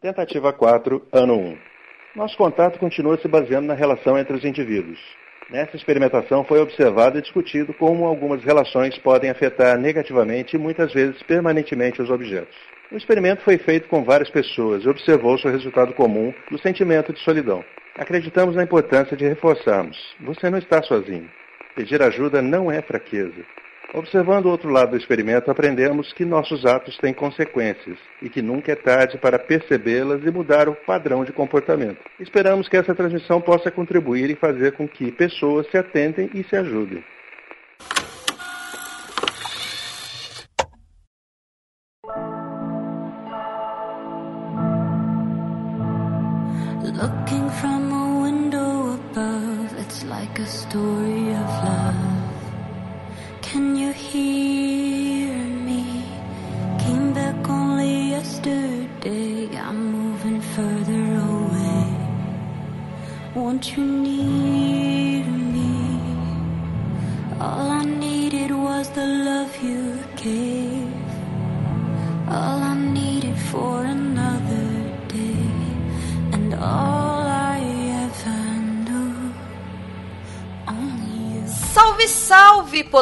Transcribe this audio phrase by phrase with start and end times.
[0.00, 1.58] Tentativa 4, ano 1.
[2.16, 4.98] Nosso contato continua se baseando na relação entre os indivíduos.
[5.50, 11.22] Nessa experimentação foi observado e discutido como algumas relações podem afetar negativamente e muitas vezes
[11.24, 12.56] permanentemente os objetos.
[12.90, 17.20] O experimento foi feito com várias pessoas e observou-se o resultado comum do sentimento de
[17.20, 17.62] solidão.
[17.98, 21.28] Acreditamos na importância de reforçarmos: você não está sozinho.
[21.76, 23.44] Pedir ajuda não é fraqueza.
[23.92, 28.70] Observando o outro lado do experimento, aprendemos que nossos atos têm consequências e que nunca
[28.70, 31.98] é tarde para percebê-las e mudar o padrão de comportamento.
[32.20, 36.54] Esperamos que essa transmissão possa contribuir e fazer com que pessoas se atentem e se
[36.54, 37.02] ajudem.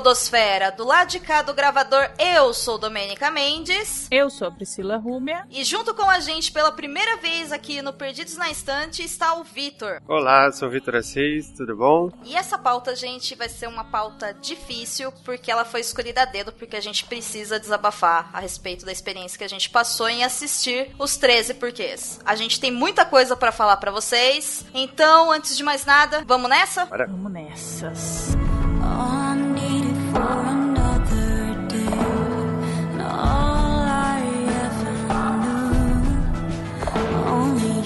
[0.09, 0.71] Podosfera!
[0.71, 4.09] Do lado de cá do gravador, eu sou Domênica Mendes.
[4.11, 5.47] Eu sou a Priscila Rúmia.
[5.51, 9.45] E junto com a gente pela primeira vez aqui no Perdidos na Estante está o
[9.45, 10.01] Vitor.
[10.09, 12.11] Olá, sou o Vitor Assis, tudo bom?
[12.25, 16.55] E essa pauta, gente, vai ser uma pauta difícil, porque ela foi escolhida a dedo,
[16.55, 20.91] porque a gente precisa desabafar a respeito da experiência que a gente passou em assistir
[20.99, 22.19] os 13 porquês.
[22.25, 26.49] A gente tem muita coisa pra falar pra vocês, então, antes de mais nada, vamos
[26.49, 26.87] nessa?
[26.87, 27.07] Bora.
[27.07, 28.48] Vamos nessas.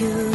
[0.02, 0.31] You.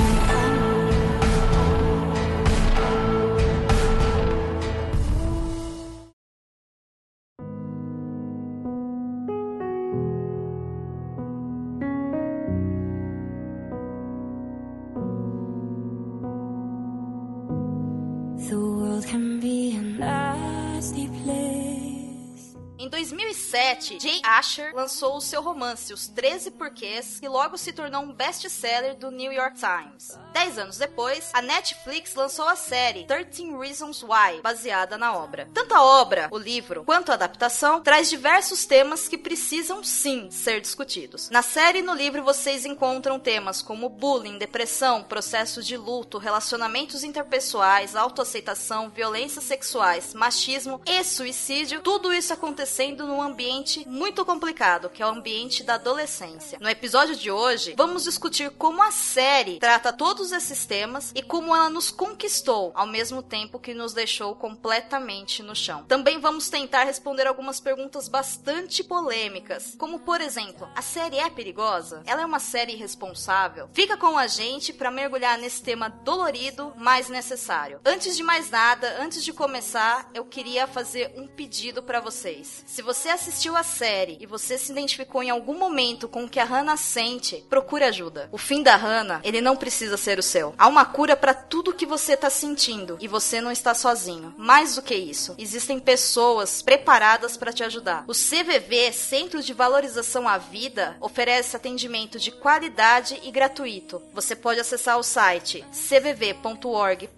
[23.77, 28.11] 2007, Jay Asher lançou o seu romance Os 13 Porquês, que logo se tornou um
[28.11, 30.17] best-seller do New York Times.
[30.33, 35.47] Dez anos depois, a Netflix lançou a série 13 Reasons Why, baseada na obra.
[35.53, 40.59] Tanto a obra, o livro, quanto a adaptação traz diversos temas que precisam sim ser
[40.59, 41.29] discutidos.
[41.29, 47.03] Na série e no livro vocês encontram temas como bullying, depressão, processos de luto, relacionamentos
[47.03, 55.01] interpessoais, autoaceitação, violências sexuais, machismo e suicídio, tudo isso acontecendo num ambiente muito complicado, que
[55.01, 56.57] é o ambiente da adolescência.
[56.61, 61.55] No episódio de hoje, vamos discutir como a série trata todos esses temas e como
[61.55, 65.83] ela nos conquistou, ao mesmo tempo que nos deixou completamente no chão.
[65.88, 72.01] Também vamos tentar responder algumas perguntas bastante polêmicas, como por exemplo, a série é perigosa?
[72.05, 73.69] Ela é uma série irresponsável?
[73.73, 77.81] Fica com a gente para mergulhar nesse tema dolorido, mas necessário.
[77.84, 82.63] Antes de mais nada, antes de começar, eu queria fazer um pedido para vocês.
[82.66, 86.40] Se você assistiu a série e você se identificou em algum momento com o que
[86.40, 88.29] a Hannah sente, procure ajuda.
[88.31, 90.53] O fim da Hannah, ele não precisa ser o seu.
[90.57, 94.34] Há uma cura para tudo que você tá sentindo e você não está sozinho.
[94.38, 98.06] Mais do que isso, existem pessoas preparadas para te ajudar.
[98.07, 104.01] O CVV, Centro de Valorização à Vida, oferece atendimento de qualidade e gratuito.
[104.13, 107.17] Você pode acessar o site cvv.org.br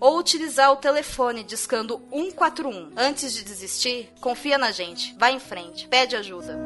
[0.00, 2.92] ou utilizar o telefone discando 141.
[2.96, 5.14] Antes de desistir, confia na gente.
[5.18, 5.88] Vai em frente.
[5.88, 6.64] Pede ajuda.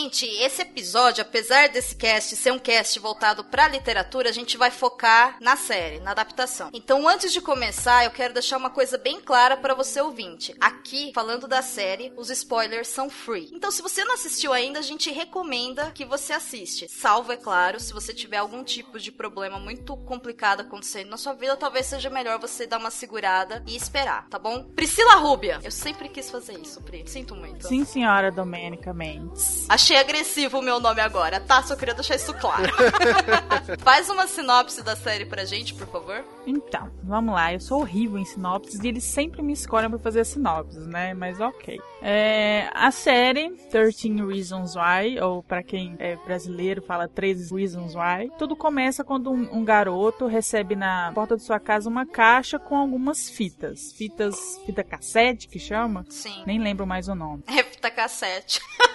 [0.00, 4.70] Gente, esse episódio, apesar desse cast ser um cast voltado pra literatura, a gente vai
[4.70, 6.70] focar na série, na adaptação.
[6.72, 10.56] Então, antes de começar, eu quero deixar uma coisa bem clara pra você ouvinte.
[10.58, 13.50] Aqui, falando da série, os spoilers são free.
[13.52, 16.88] Então, se você não assistiu ainda, a gente recomenda que você assiste.
[16.88, 21.34] Salvo, é claro, se você tiver algum tipo de problema muito complicado acontecendo na sua
[21.34, 24.64] vida, talvez seja melhor você dar uma segurada e esperar, tá bom?
[24.74, 25.60] Priscila Rúbia.
[25.62, 27.06] Eu sempre quis fazer isso, Pri.
[27.06, 27.68] Sinto muito.
[27.68, 29.66] Sim, senhora Domênica Mendes.
[29.68, 31.62] Achei agressivo o meu nome agora, tá?
[31.62, 32.72] Só queria deixar isso claro.
[33.80, 36.24] Faz uma sinopse da série pra gente, por favor.
[36.46, 37.52] Então, vamos lá.
[37.52, 41.14] Eu sou horrível em sinopses e eles sempre me escolhem pra fazer sinopses, né?
[41.14, 41.80] Mas ok.
[42.02, 48.30] É, a série 13 Reasons Why, ou pra quem é brasileiro fala 13 Reasons Why,
[48.38, 52.76] tudo começa quando um, um garoto recebe na porta de sua casa uma caixa com
[52.76, 53.92] algumas fitas.
[53.92, 56.04] Fitas, fita cassete que chama?
[56.08, 56.42] Sim.
[56.46, 57.42] Nem lembro mais o nome.
[57.46, 58.60] É fita cassete.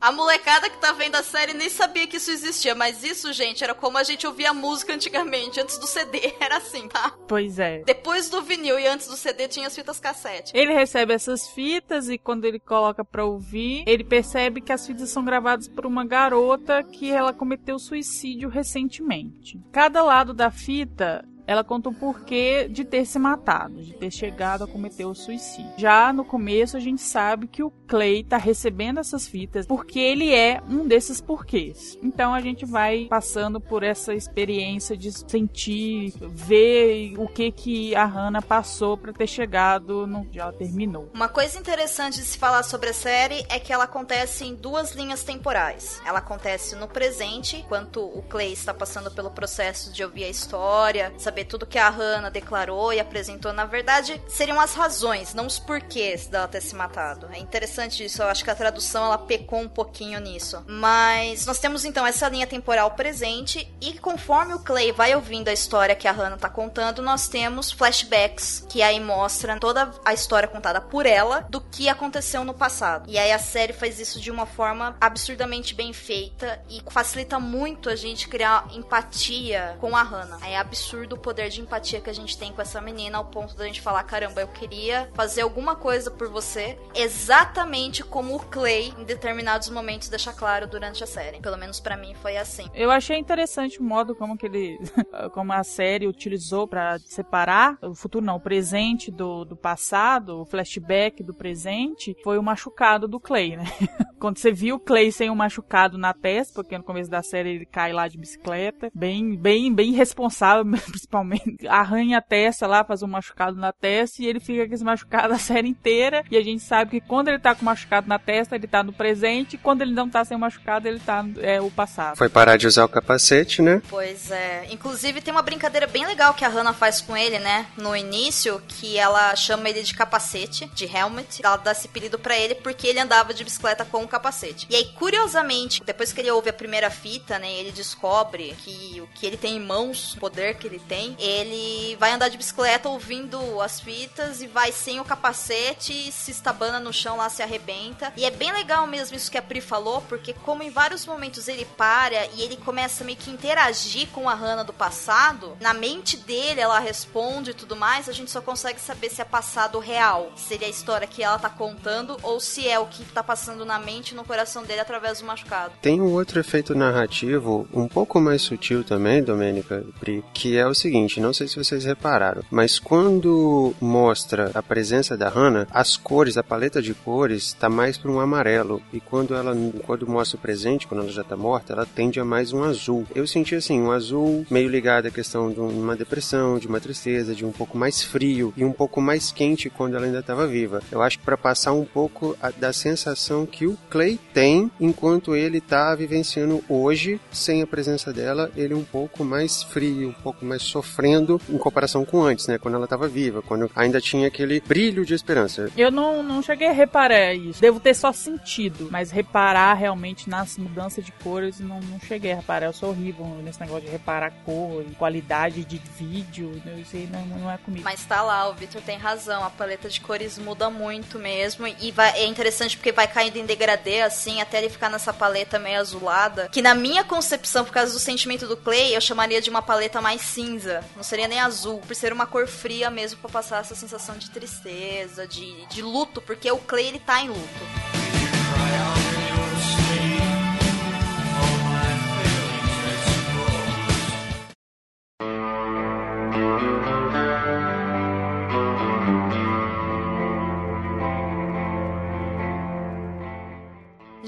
[0.00, 3.62] A molecada que tá vendo a série nem sabia que isso existia, mas isso, gente,
[3.62, 6.34] era como a gente ouvia música antigamente, antes do CD.
[6.40, 7.14] Era assim, tá?
[7.28, 7.82] Pois é.
[7.84, 10.56] Depois do vinil e antes do CD tinha as fitas cassete.
[10.56, 15.10] Ele recebe essas fitas e quando ele coloca pra ouvir, ele percebe que as fitas
[15.10, 19.60] são gravadas por uma garota que ela cometeu suicídio recentemente.
[19.70, 24.62] Cada lado da fita ela conta o porquê de ter se matado, de ter chegado
[24.62, 25.72] a cometer o suicídio.
[25.76, 30.32] Já no começo a gente sabe que o Clay tá recebendo essas fitas porque ele
[30.32, 31.98] é um desses porquês.
[32.00, 38.04] Então a gente vai passando por essa experiência de sentir, ver o que que a
[38.04, 41.10] Hannah passou para ter chegado no onde ela terminou.
[41.12, 44.92] Uma coisa interessante de se falar sobre a série é que ela acontece em duas
[44.92, 46.00] linhas temporais.
[46.06, 51.12] Ela acontece no presente, enquanto o Clay está passando pelo processo de ouvir a história,
[51.18, 53.52] saber tudo que a Hannah declarou e apresentou.
[53.52, 57.26] Na verdade, seriam as razões, não os porquês dela ter se matado.
[57.32, 60.62] É interessante isso, eu acho que a tradução ela pecou um pouquinho nisso.
[60.66, 65.52] Mas nós temos então essa linha temporal presente e conforme o Clay vai ouvindo a
[65.52, 70.48] história que a Hannah tá contando, nós temos flashbacks que aí mostram toda a história
[70.48, 73.08] contada por ela do que aconteceu no passado.
[73.08, 77.88] E aí a série faz isso de uma forma absurdamente bem feita e facilita muito
[77.88, 80.38] a gente criar empatia com a Hannah.
[80.46, 83.54] É absurdo o poder de empatia que a gente tem com essa menina ao ponto
[83.54, 87.69] da gente falar, caramba, eu queria fazer alguma coisa por você, exatamente
[88.10, 91.40] como o Clay em determinados momentos deixa claro durante a série.
[91.40, 92.68] Pelo menos pra mim foi assim.
[92.74, 94.78] Eu achei interessante o modo como que ele,
[95.32, 100.44] como a série utilizou pra separar o futuro não, o presente do, do passado, o
[100.44, 103.64] flashback do presente, foi o machucado do Clay, né?
[104.18, 107.50] Quando você viu o Clay sem um machucado na testa, porque no começo da série
[107.50, 113.02] ele cai lá de bicicleta, bem, bem, bem responsável, principalmente, arranha a testa lá, faz
[113.02, 116.22] um machucado na testa e ele fica com esse machucado a série inteira.
[116.30, 118.92] E a gente sabe que quando ele tá com machucado na testa, ele tá no
[118.92, 122.16] presente, e quando ele não tá sem machucado, ele tá é, o passado.
[122.16, 123.82] Foi parar de usar o capacete, né?
[123.88, 124.66] Pois é.
[124.70, 127.66] Inclusive tem uma brincadeira bem legal que a Hannah faz com ele, né?
[127.76, 131.44] No início, que ela chama ele de capacete, de helmet.
[131.44, 134.66] Ela dá esse apelido pra ele porque ele andava de bicicleta com o capacete.
[134.70, 137.52] E aí, curiosamente, depois que ele ouve a primeira fita, né?
[137.52, 141.96] Ele descobre que o que ele tem em mãos, o poder que ele tem, ele
[141.96, 146.92] vai andar de bicicleta ouvindo as fitas e vai sem o capacete, se estabana no
[146.92, 148.12] chão lá, se arrebenta.
[148.16, 151.48] E é bem legal mesmo isso que a Pri falou, porque como em vários momentos
[151.48, 156.16] ele para e ele começa meio que interagir com a Hannah do passado, na mente
[156.16, 160.30] dele ela responde e tudo mais, a gente só consegue saber se é passado real,
[160.36, 163.78] seria a história que ela tá contando ou se é o que tá passando na
[163.78, 165.74] mente e no coração dele através do machucado.
[165.82, 170.74] Tem um outro efeito narrativo um pouco mais sutil também, Domênica, Pri, que é o
[170.74, 176.36] seguinte, não sei se vocês repararam, mas quando mostra a presença da Hannah, as cores,
[176.36, 179.54] a paleta de cores tá mais para um amarelo e quando ela
[179.86, 183.06] quando mostra o presente, quando ela já tá morta, ela tende a mais um azul.
[183.14, 187.34] Eu senti assim, um azul meio ligado à questão de uma depressão, de uma tristeza,
[187.34, 190.82] de um pouco mais frio e um pouco mais quente quando ela ainda estava viva.
[190.90, 195.36] Eu acho que para passar um pouco a, da sensação que o Clay tem enquanto
[195.36, 200.44] ele tá vivenciando hoje, sem a presença dela, ele um pouco mais frio, um pouco
[200.44, 202.58] mais sofrendo em comparação com antes, né?
[202.58, 205.70] Quando ela estava viva, quando ainda tinha aquele brilho de esperança.
[205.76, 207.60] Eu não, não cheguei a reparar isso.
[207.60, 212.36] Devo ter só sentido, mas reparar realmente nas mudanças de cores, não, não cheguei a
[212.36, 212.66] reparar.
[212.66, 216.60] Eu sou horrível nesse negócio de reparar cor e qualidade de vídeo.
[216.78, 217.84] Isso aí não, não é comigo.
[217.84, 221.90] Mas tá lá, o Victor tem razão, a paleta de cores muda muito mesmo e
[221.92, 225.80] vai, é interessante porque vai caindo em degradê assim, até ele ficar nessa paleta meio
[225.80, 229.62] azulada, que na minha concepção, por causa do sentimento do Clay, eu chamaria de uma
[229.62, 230.84] paleta mais cinza.
[230.96, 234.30] Não seria nem azul, por ser uma cor fria mesmo pra passar essa sensação de
[234.30, 237.60] tristeza, de, de luto, porque o Clay ele tá em luto.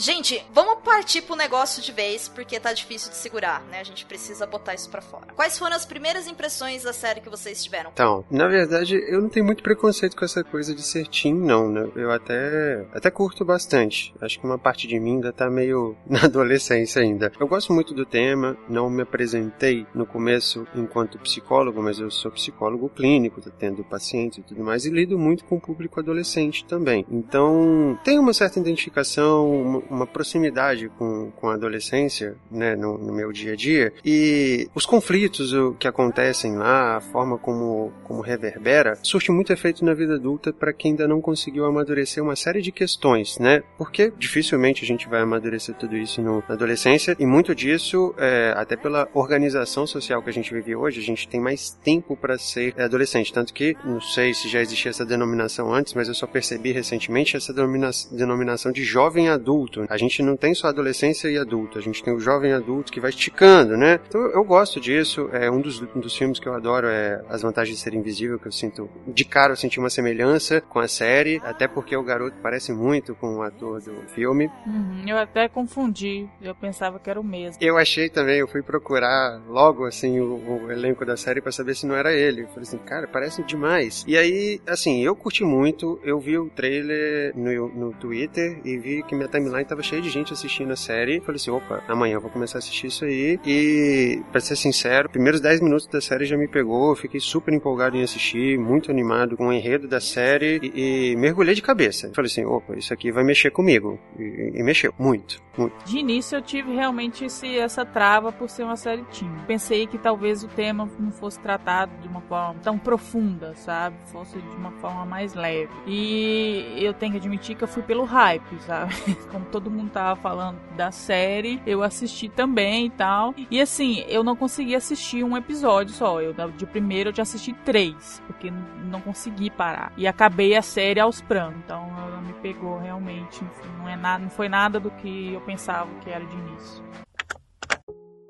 [0.03, 3.79] Gente, vamos partir pro negócio de vez, porque tá difícil de segurar, né?
[3.79, 5.29] A gente precisa botar isso pra fora.
[5.37, 7.91] Quais foram as primeiras impressões da série que vocês tiveram?
[7.93, 11.69] Então, na verdade, eu não tenho muito preconceito com essa coisa de ser teen, não,
[11.69, 11.89] né?
[11.95, 14.13] Eu até, até curto bastante.
[14.21, 17.31] Acho que uma parte de mim ainda tá meio na adolescência ainda.
[17.39, 22.33] Eu gosto muito do tema, não me apresentei no começo enquanto psicólogo, mas eu sou
[22.33, 26.65] psicólogo clínico, tô tendo pacientes e tudo mais, e lido muito com o público adolescente
[26.65, 27.07] também.
[27.09, 33.33] Então, tem uma certa identificação, uma, proximidade com, com a adolescência, né, no, no meu
[33.33, 38.99] dia a dia, e os conflitos o, que acontecem lá, a forma como, como reverbera,
[39.03, 42.73] surte muito efeito na vida adulta para quem ainda não conseguiu amadurecer uma série de
[42.73, 43.63] questões, né?
[43.79, 48.53] Porque dificilmente a gente vai amadurecer tudo isso no, na adolescência, e muito disso, é,
[48.57, 52.39] até pela organização social que a gente vive hoje, a gente tem mais tempo para
[52.39, 53.33] ser adolescente.
[53.33, 57.37] Tanto que, não sei se já existia essa denominação antes, mas eu só percebi recentemente
[57.37, 59.82] essa denomina denominação de jovem adulto.
[59.89, 63.01] A gente não tem só adolescência e adulto, a gente tem o jovem adulto que
[63.01, 64.01] vai esticando, né?
[64.09, 65.29] Então eu gosto disso.
[65.33, 68.39] É um dos, um dos filmes que eu adoro é As Vantagens de Ser Invisível,
[68.39, 72.03] que eu sinto de cara eu senti uma semelhança com a série, até porque o
[72.03, 74.51] garoto parece muito com o ator do filme.
[74.67, 77.59] Uhum, eu até confundi, eu pensava que era o mesmo.
[77.61, 81.75] Eu achei também, eu fui procurar logo assim o, o elenco da série para saber
[81.75, 82.43] se não era ele.
[82.43, 84.05] Eu falei assim, cara, parece demais.
[84.07, 89.03] E aí, assim, eu curti muito, eu vi o trailer no, no Twitter e vi
[89.03, 91.21] que minha timeline tava cheia de gente assistindo a série.
[91.21, 93.41] Falei assim, opa, amanhã eu vou começar a assistir isso aí.
[93.45, 97.53] E, pra ser sincero, primeiros 10 minutos da série já me pegou, eu fiquei super
[97.53, 102.11] empolgado em assistir, muito animado com o enredo da série e, e mergulhei de cabeça.
[102.15, 103.99] Falei assim, opa, isso aqui vai mexer comigo.
[104.19, 105.75] E, e mexeu, muito, muito.
[105.85, 109.33] De início eu tive realmente esse, essa trava por ser uma série teen.
[109.47, 113.97] Pensei que talvez o tema não fosse tratado de uma forma tão profunda, sabe?
[114.07, 115.73] Fosse de uma forma mais leve.
[115.87, 118.93] E eu tenho que admitir que eu fui pelo hype, sabe?
[119.31, 123.35] Como todo mundo tava falando da série, eu assisti também e tal.
[123.51, 126.21] E assim, eu não consegui assistir um episódio só.
[126.21, 128.51] Eu de primeiro eu já assisti três, porque
[128.85, 129.93] não consegui parar.
[129.97, 131.61] E acabei a série aos prantos.
[131.65, 133.45] Então ela me pegou realmente.
[133.79, 136.83] Não, é nada, não foi nada do que eu pensava que era de início.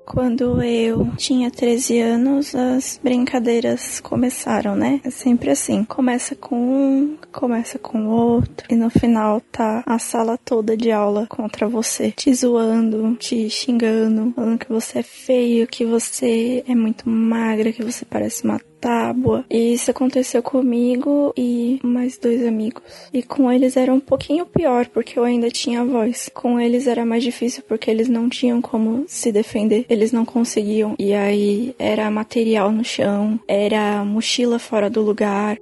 [0.05, 5.01] Quando eu tinha 13 anos, as brincadeiras começaram, né?
[5.03, 5.83] É sempre assim.
[5.85, 11.25] Começa com um, começa com outro, e no final tá a sala toda de aula
[11.27, 17.09] contra você, te zoando, te xingando, falando que você é feio, que você é muito
[17.09, 19.45] magra, que você parece uma tábua.
[19.49, 22.83] E isso aconteceu comigo e mais dois amigos.
[23.13, 26.29] E com eles era um pouquinho pior, porque eu ainda tinha voz.
[26.33, 29.85] Com eles era mais difícil porque eles não tinham como se defender.
[29.89, 30.95] Eles não conseguiam.
[30.99, 35.57] E aí era material no chão, era mochila fora do lugar.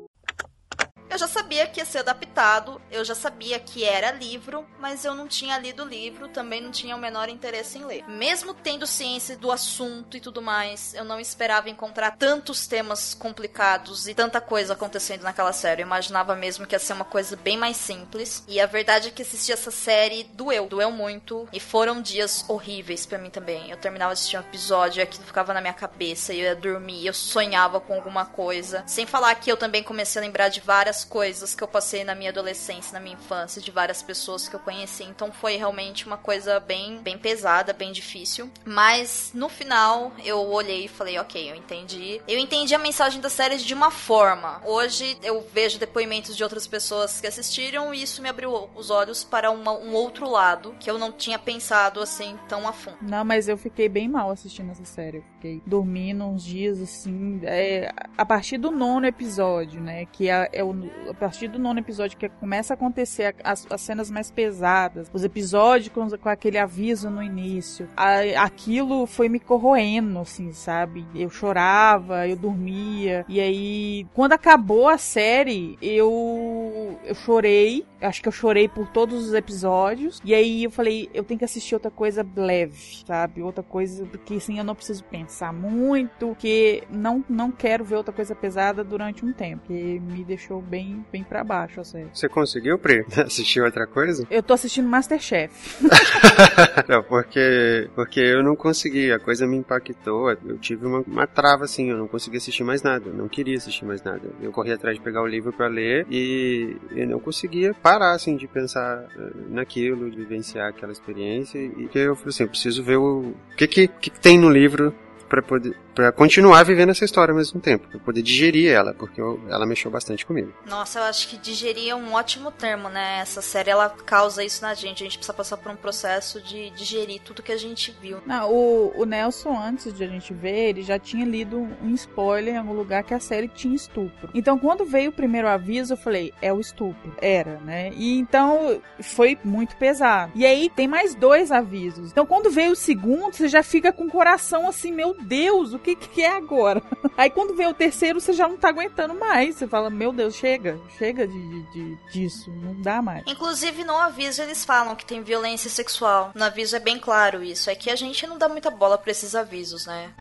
[1.12, 5.14] Eu já sabia que ia ser adaptado, eu já sabia que era livro, mas eu
[5.14, 8.08] não tinha lido o livro, também não tinha o menor interesse em ler.
[8.08, 14.08] Mesmo tendo ciência do assunto e tudo mais, eu não esperava encontrar tantos temas complicados
[14.08, 15.82] e tanta coisa acontecendo naquela série.
[15.82, 18.46] Eu imaginava mesmo que ia ser uma coisa bem mais simples.
[18.48, 21.46] E a verdade é que assistir essa série doeu, doeu muito.
[21.52, 23.70] E foram dias horríveis para mim também.
[23.70, 27.06] Eu terminava de assistir um episódio e aquilo ficava na minha cabeça, eu ia dormir,
[27.06, 28.82] eu sonhava com alguma coisa.
[28.88, 32.16] Sem falar que eu também comecei a lembrar de várias coisas que eu passei na
[32.16, 35.04] minha adolescência, na minha infância, de várias pessoas que eu conheci.
[35.04, 38.50] Então foi realmente uma coisa bem, bem pesada, bem difícil.
[38.66, 42.22] Mas no final eu olhei e falei, ok, eu entendi.
[42.28, 44.62] Eu entendi a mensagem da série de uma forma.
[44.66, 49.24] Hoje eu vejo depoimentos de outras pessoas que assistiram e isso me abriu os olhos
[49.24, 52.98] para uma, um outro lado que eu não tinha pensado assim tão a fundo.
[53.02, 55.18] Não, mas eu fiquei bem mal assistindo essa série.
[55.18, 57.42] Eu fiquei dormindo uns dias assim.
[57.44, 60.06] É, a partir do nono episódio, né?
[60.06, 60.74] Que é, é o,
[61.10, 65.24] a partir do nono episódio que começa a acontecer as, as cenas mais pesadas, os
[65.24, 71.06] episódios com, com aquele aviso no início, a, aquilo foi me corroendo, assim, sabe?
[71.14, 78.28] Eu chorava, eu dormia, e aí, quando acabou a série, eu, eu chorei, acho que
[78.28, 81.92] eu chorei por todos os episódios, e aí eu falei, eu tenho que assistir outra
[81.92, 83.42] coisa leve, sabe?
[83.42, 88.14] Outra coisa, porque assim, eu não preciso pensar muito, que não, não quero ver outra
[88.14, 92.10] coisa pesada durante um tempo, que me deixou bem bem, bem pra baixo a série.
[92.14, 94.26] Você conseguiu, Pri, assistir outra coisa?
[94.30, 95.86] Eu tô assistindo Masterchef.
[96.90, 101.66] não, porque, porque eu não consegui, a coisa me impactou, eu tive uma, uma trava
[101.66, 104.22] assim, eu não consegui assistir mais nada, eu não queria assistir mais nada.
[104.42, 108.36] Eu corri atrás de pegar o livro para ler e eu não conseguia parar assim
[108.36, 112.84] de pensar eh, naquilo, de vivenciar aquela experiência e que eu falei assim, eu preciso
[112.84, 114.94] ver o, o que, que que tem no livro
[115.30, 119.22] para poder para continuar vivendo essa história ao mesmo tempo, para poder digerir ela, porque
[119.22, 120.54] eu, ela mexeu bastante comigo.
[120.66, 123.20] Nossa, eu acho que digerir é um ótimo termo, né?
[123.20, 125.04] Essa série ela causa isso na gente.
[125.04, 128.20] A gente precisa passar por um processo de digerir tudo que a gente viu.
[128.26, 132.56] Não, o, o Nelson, antes de a gente ver, ele já tinha lido um spoiler
[132.56, 134.30] em algum lugar que a série tinha estupro.
[134.34, 137.16] Então, quando veio o primeiro aviso, eu falei, é o estupro.
[137.22, 137.92] Era, né?
[137.96, 140.32] E então foi muito pesado.
[140.36, 142.12] E aí tem mais dois avisos.
[142.12, 145.80] Então, quando veio o segundo, você já fica com o coração assim, meu Deus, o
[145.82, 146.82] que, que é agora?
[147.18, 149.56] Aí quando veio o terceiro, você já não tá aguentando mais.
[149.56, 153.24] Você fala, meu Deus, chega, chega de, de, disso, não dá mais.
[153.28, 156.32] Inclusive, no aviso eles falam que tem violência sexual.
[156.36, 157.70] No aviso é bem claro isso.
[157.70, 160.12] É que a gente não dá muita bola pra esses avisos, né?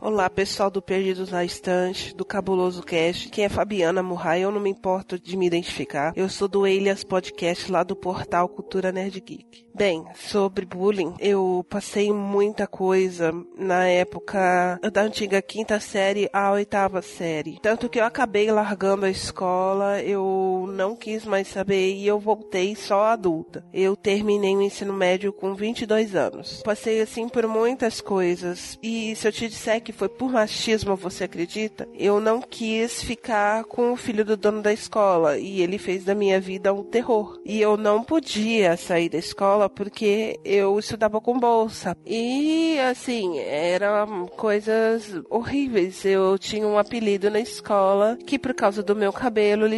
[0.00, 3.28] Olá, pessoal do Perdidos na Estante, do Cabuloso Cast.
[3.30, 6.12] Quem é Fabiana Murray, eu não me importo de me identificar.
[6.14, 9.64] Eu sou do Elias Podcast lá do portal Cultura Nerd Geek.
[9.76, 17.02] Bem, sobre bullying, eu passei muita coisa na época da antiga quinta série à oitava
[17.02, 17.58] série.
[17.60, 22.76] Tanto que eu acabei largando a escola, eu não quis mais saber e eu voltei
[22.76, 23.64] só adulta.
[23.72, 26.62] Eu terminei o ensino médio com 22 anos.
[26.62, 31.24] Passei assim por muitas coisas e se eu te disser que foi por machismo, você
[31.24, 31.88] acredita?
[31.94, 36.14] Eu não quis ficar com o filho do dono da escola e ele fez da
[36.14, 37.40] minha vida um terror.
[37.44, 41.96] E eu não podia sair da escola porque eu estudava com bolsa.
[42.06, 46.04] E assim, eram coisas horríveis.
[46.04, 49.68] Eu tinha um apelido na escola que por causa do meu cabelo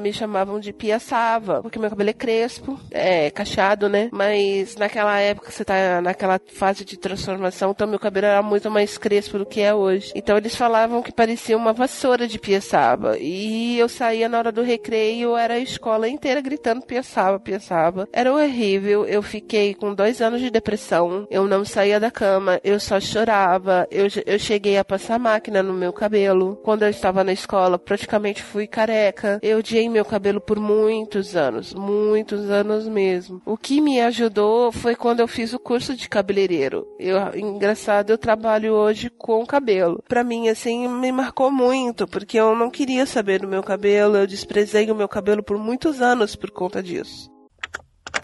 [0.00, 4.08] me chamavam de piaçava, porque meu cabelo é crespo, é cacheado, né?
[4.12, 8.98] Mas naquela época você tá naquela fase de transformação, então meu cabelo era muito mais
[8.98, 10.12] crespo do que é hoje.
[10.14, 13.16] Então eles falavam que parecia uma vassoura de piaçaba.
[13.18, 18.08] E eu saía na hora do recreio, era a escola inteira gritando piaçaba, piaçaba.
[18.12, 19.04] Era horrível.
[19.06, 21.26] Eu fiquei com dois anos de depressão.
[21.30, 23.86] Eu não saía da cama, eu só chorava.
[23.90, 26.56] Eu, eu cheguei a passar máquina no meu cabelo.
[26.64, 29.38] Quando eu estava na escola, praticamente fui careca.
[29.42, 33.40] Eu odiei meu cabelo por muitos anos, muitos anos mesmo.
[33.44, 36.86] O que me ajudou foi quando eu fiz o curso de cabeleireiro.
[36.98, 40.02] Eu, engraçado, eu trabalho hoje com cabelo.
[40.08, 44.26] Para mim, assim, me marcou muito, porque eu não queria saber do meu cabelo, eu
[44.26, 47.28] desprezei o meu cabelo por muitos anos por conta disso.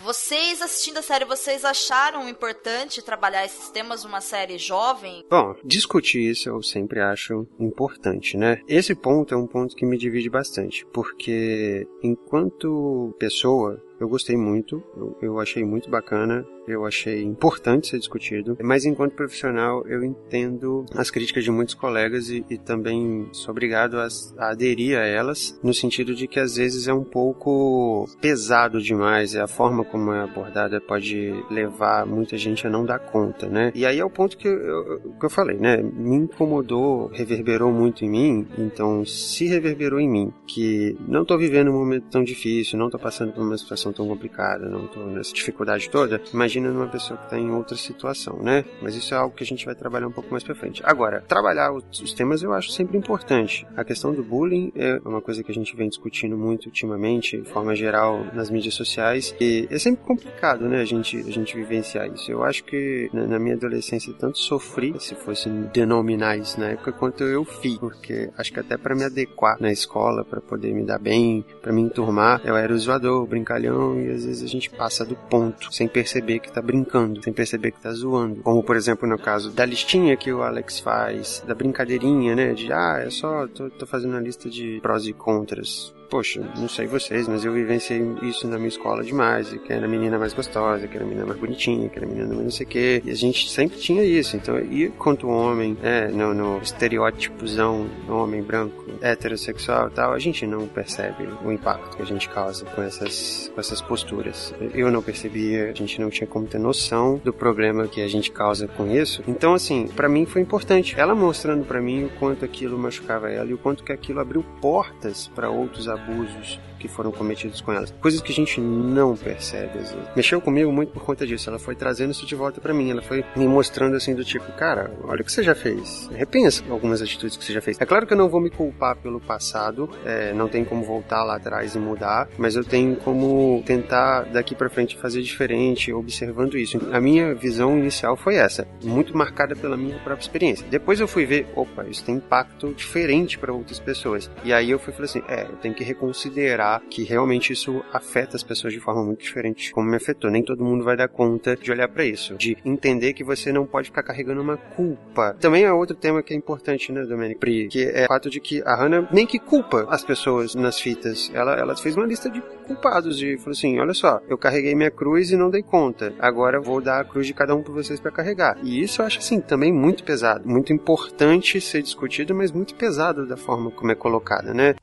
[0.03, 5.25] Vocês assistindo a série, vocês acharam importante trabalhar esses temas numa série jovem?
[5.31, 8.61] Bom, discutir isso eu sempre acho importante, né?
[8.67, 14.83] Esse ponto é um ponto que me divide bastante, porque enquanto pessoa, eu gostei muito,
[15.23, 21.11] eu, achei muito bacana eu achei importante ser discutido, mas enquanto profissional eu entendo as
[21.11, 24.07] críticas de muitos colegas e, e também sou obrigado a,
[24.39, 29.35] a, aderir a elas, no sentido de que às vezes é um pouco pesado demais,
[29.35, 33.71] a forma como é abordada pode levar muita gente a não dar conta, né?
[33.75, 35.77] E aí é o ponto que eu, que eu falei, né?
[35.77, 41.69] Me incomodou, reverberou muito em mim, então se reverberou em mim, que não tô vivendo
[41.71, 45.35] um momento tão difícil, não tô passando por uma situação tão complicada, não tô nessa
[45.35, 48.65] dificuldade toda, imagina numa pessoa que está em outra situação, né?
[48.81, 50.83] Mas isso é algo que a gente vai trabalhar um pouco mais pra frente.
[50.85, 53.67] Agora, trabalhar os temas eu acho sempre importante.
[53.77, 57.49] A questão do bullying é uma coisa que a gente vem discutindo muito ultimamente, de
[57.49, 62.07] forma geral, nas mídias sociais, e é sempre complicado, né, a gente, a gente vivenciar
[62.13, 62.31] isso.
[62.31, 66.93] Eu acho que na, na minha adolescência tanto sofri, se fosse denominar isso na época,
[66.93, 70.85] quanto eu fiz, porque acho que até para me adequar na escola, para poder me
[70.85, 74.47] dar bem, para me enturmar, eu era o zoador, o brincalhão, e às vezes a
[74.47, 78.43] gente passa do ponto, sem perceber que tá brincando, sem perceber que tá zoando.
[78.43, 82.53] Como, por exemplo, no caso da listinha que o Alex faz, da brincadeirinha, né?
[82.53, 86.69] De, ah, é só, tô, tô fazendo uma lista de prós e contras poxa, não
[86.69, 90.35] sei vocês, mas eu vivenciei isso na minha escola demais, que era a menina mais
[90.35, 92.69] gostosa, que era a menina mais bonitinha, que era a menina mais não sei o
[92.69, 97.87] quê, e a gente sempre tinha isso, então, e quanto homem, é, no, no estereótipozão,
[98.11, 102.67] homem branco, heterossexual e tal, a gente não percebe o impacto que a gente causa
[102.67, 104.55] com essas, com essas posturas.
[104.75, 108.31] Eu não percebia, a gente não tinha como ter noção do problema que a gente
[108.31, 112.45] causa com isso, então, assim, para mim foi importante, ela mostrando para mim o quanto
[112.45, 116.89] aquilo machucava ela e o quanto que aquilo abriu portas para outros abusos abusos que
[116.89, 117.95] foram cometidos com elas.
[118.01, 120.09] Coisas que a gente não percebe às vezes.
[120.17, 121.49] Mexeu comigo muito por conta disso.
[121.49, 122.91] Ela foi trazendo isso de volta para mim.
[122.91, 126.11] Ela foi me mostrando assim do tipo, cara, olha o que você já fez.
[126.13, 127.81] Repensa algumas atitudes que você já fez.
[127.81, 129.89] É claro que eu não vou me culpar pelo passado.
[130.05, 132.29] É, não tem como voltar lá atrás e mudar.
[132.37, 136.81] Mas eu tenho como tentar daqui para frente fazer diferente, observando isso.
[136.93, 140.67] A minha visão inicial foi essa, muito marcada pela minha própria experiência.
[140.69, 144.29] Depois eu fui ver, opa, isso tem impacto diferente para outras pessoas.
[144.43, 148.37] E aí eu fui falei assim, é, eu tenho que reconsiderar que realmente isso afeta
[148.37, 150.31] as pessoas de forma muito diferente, como me afetou.
[150.31, 153.67] Nem todo mundo vai dar conta de olhar para isso, de entender que você não
[153.67, 155.37] pode ficar carregando uma culpa.
[155.41, 158.41] Também é outro tema que é importante, né, Domenic Pri, que é o fato de
[158.41, 161.31] que a Hannah nem que culpa as pessoas nas fitas.
[161.35, 164.91] Ela, ela fez uma lista de culpados e falou assim: olha só, eu carreguei minha
[164.91, 166.13] cruz e não dei conta.
[166.19, 168.59] Agora vou dar a cruz de cada um para vocês para carregar.
[168.63, 173.27] E isso eu acho assim também muito pesado, muito importante ser discutido, mas muito pesado
[173.27, 174.75] da forma como é colocada, né?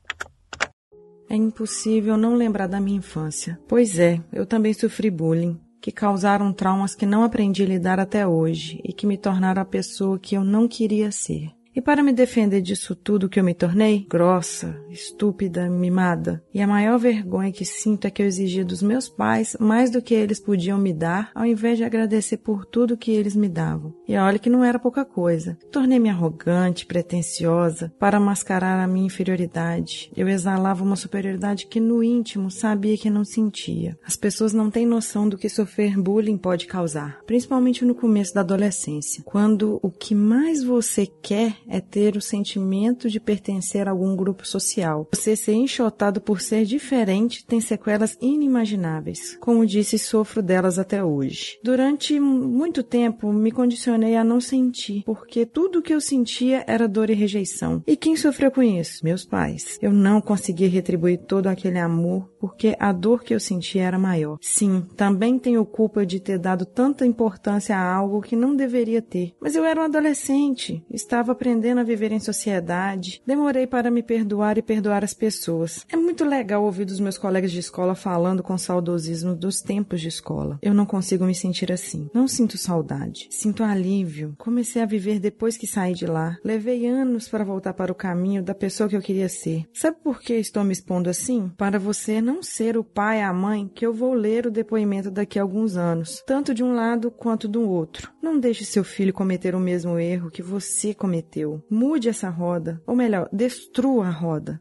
[1.30, 3.56] É impossível não lembrar da minha infância.
[3.68, 8.26] Pois é, eu também sofri bullying, que causaram traumas que não aprendi a lidar até
[8.26, 11.52] hoje e que me tornaram a pessoa que eu não queria ser.
[11.74, 16.42] E para me defender disso tudo que eu me tornei, grossa, estúpida, mimada.
[16.52, 20.02] E a maior vergonha que sinto é que eu exigia dos meus pais mais do
[20.02, 23.94] que eles podiam me dar, ao invés de agradecer por tudo que eles me davam.
[24.08, 25.56] E olha que não era pouca coisa.
[25.70, 30.10] Tornei-me arrogante, pretensiosa, para mascarar a minha inferioridade.
[30.16, 33.96] Eu exalava uma superioridade que no íntimo sabia que não sentia.
[34.04, 38.40] As pessoas não têm noção do que sofrer bullying pode causar, principalmente no começo da
[38.40, 44.16] adolescência, quando o que mais você quer é ter o sentimento de pertencer a algum
[44.16, 45.08] grupo social.
[45.12, 49.36] Você ser enxotado por ser diferente tem sequelas inimagináveis.
[49.40, 51.58] Como disse, sofro delas até hoje.
[51.62, 56.88] Durante muito tempo me condicionei a não sentir, porque tudo o que eu sentia era
[56.88, 57.82] dor e rejeição.
[57.86, 59.04] E quem sofreu com isso?
[59.04, 59.78] Meus pais.
[59.80, 64.38] Eu não consegui retribuir todo aquele amor porque a dor que eu sentia era maior.
[64.40, 69.34] Sim, também tenho culpa de ter dado tanta importância a algo que não deveria ter.
[69.40, 73.20] Mas eu era um adolescente, estava aprendendo aprendendo a viver em sociedade.
[73.26, 75.84] Demorei para me perdoar e perdoar as pessoas.
[75.90, 80.08] É muito legal ouvir dos meus colegas de escola falando com saudosismo dos tempos de
[80.08, 80.58] escola.
[80.62, 82.08] Eu não consigo me sentir assim.
[82.14, 83.26] Não sinto saudade.
[83.30, 84.34] Sinto alívio.
[84.38, 86.36] Comecei a viver depois que saí de lá.
[86.44, 89.64] Levei anos para voltar para o caminho da pessoa que eu queria ser.
[89.72, 91.50] Sabe por que estou me expondo assim?
[91.56, 95.38] Para você não ser o pai, a mãe, que eu vou ler o depoimento daqui
[95.38, 98.12] a alguns anos, tanto de um lado quanto do outro.
[98.22, 102.94] Não deixe seu filho cometer o mesmo erro que você cometeu Mude essa roda, ou
[102.94, 104.60] melhor, destrua a roda.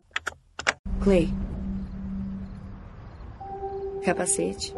[1.02, 1.30] Clay.
[4.04, 4.74] Capacete.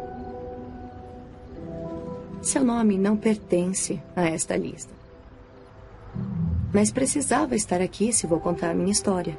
[2.40, 4.92] Seu nome não pertence a esta lista.
[6.72, 9.38] Mas precisava estar aqui se vou contar minha história.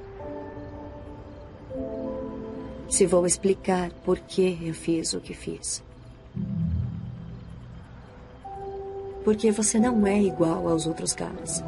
[2.94, 5.82] Se vou explicar por que eu fiz o que fiz.
[9.24, 11.64] Porque você não é igual aos outros caras.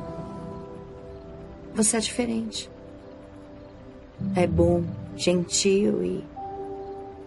[1.73, 2.69] Você é diferente.
[4.35, 4.83] É bom,
[5.17, 6.23] gentil e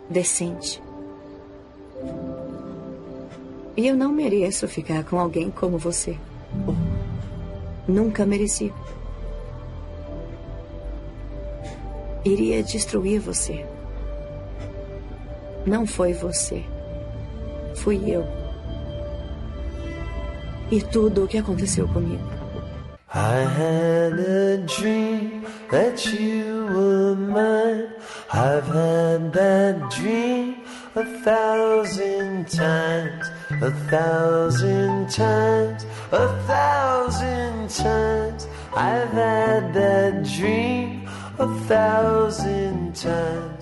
[0.09, 0.81] decente.
[3.77, 6.17] E eu não mereço ficar com alguém como você.
[7.89, 8.73] Nunca mereci.
[12.25, 13.67] Iria destruir você.
[15.69, 16.65] Não foi você.
[17.75, 18.27] Fui eu.
[20.71, 22.25] E tudo o que aconteceu comigo.
[23.15, 27.89] I had a dream that you were mine.
[28.33, 30.57] I've had that dream
[30.95, 38.49] a thousand times, a thousand times, a thousand times.
[38.75, 41.07] I've had that dream
[41.39, 43.58] a thousand times.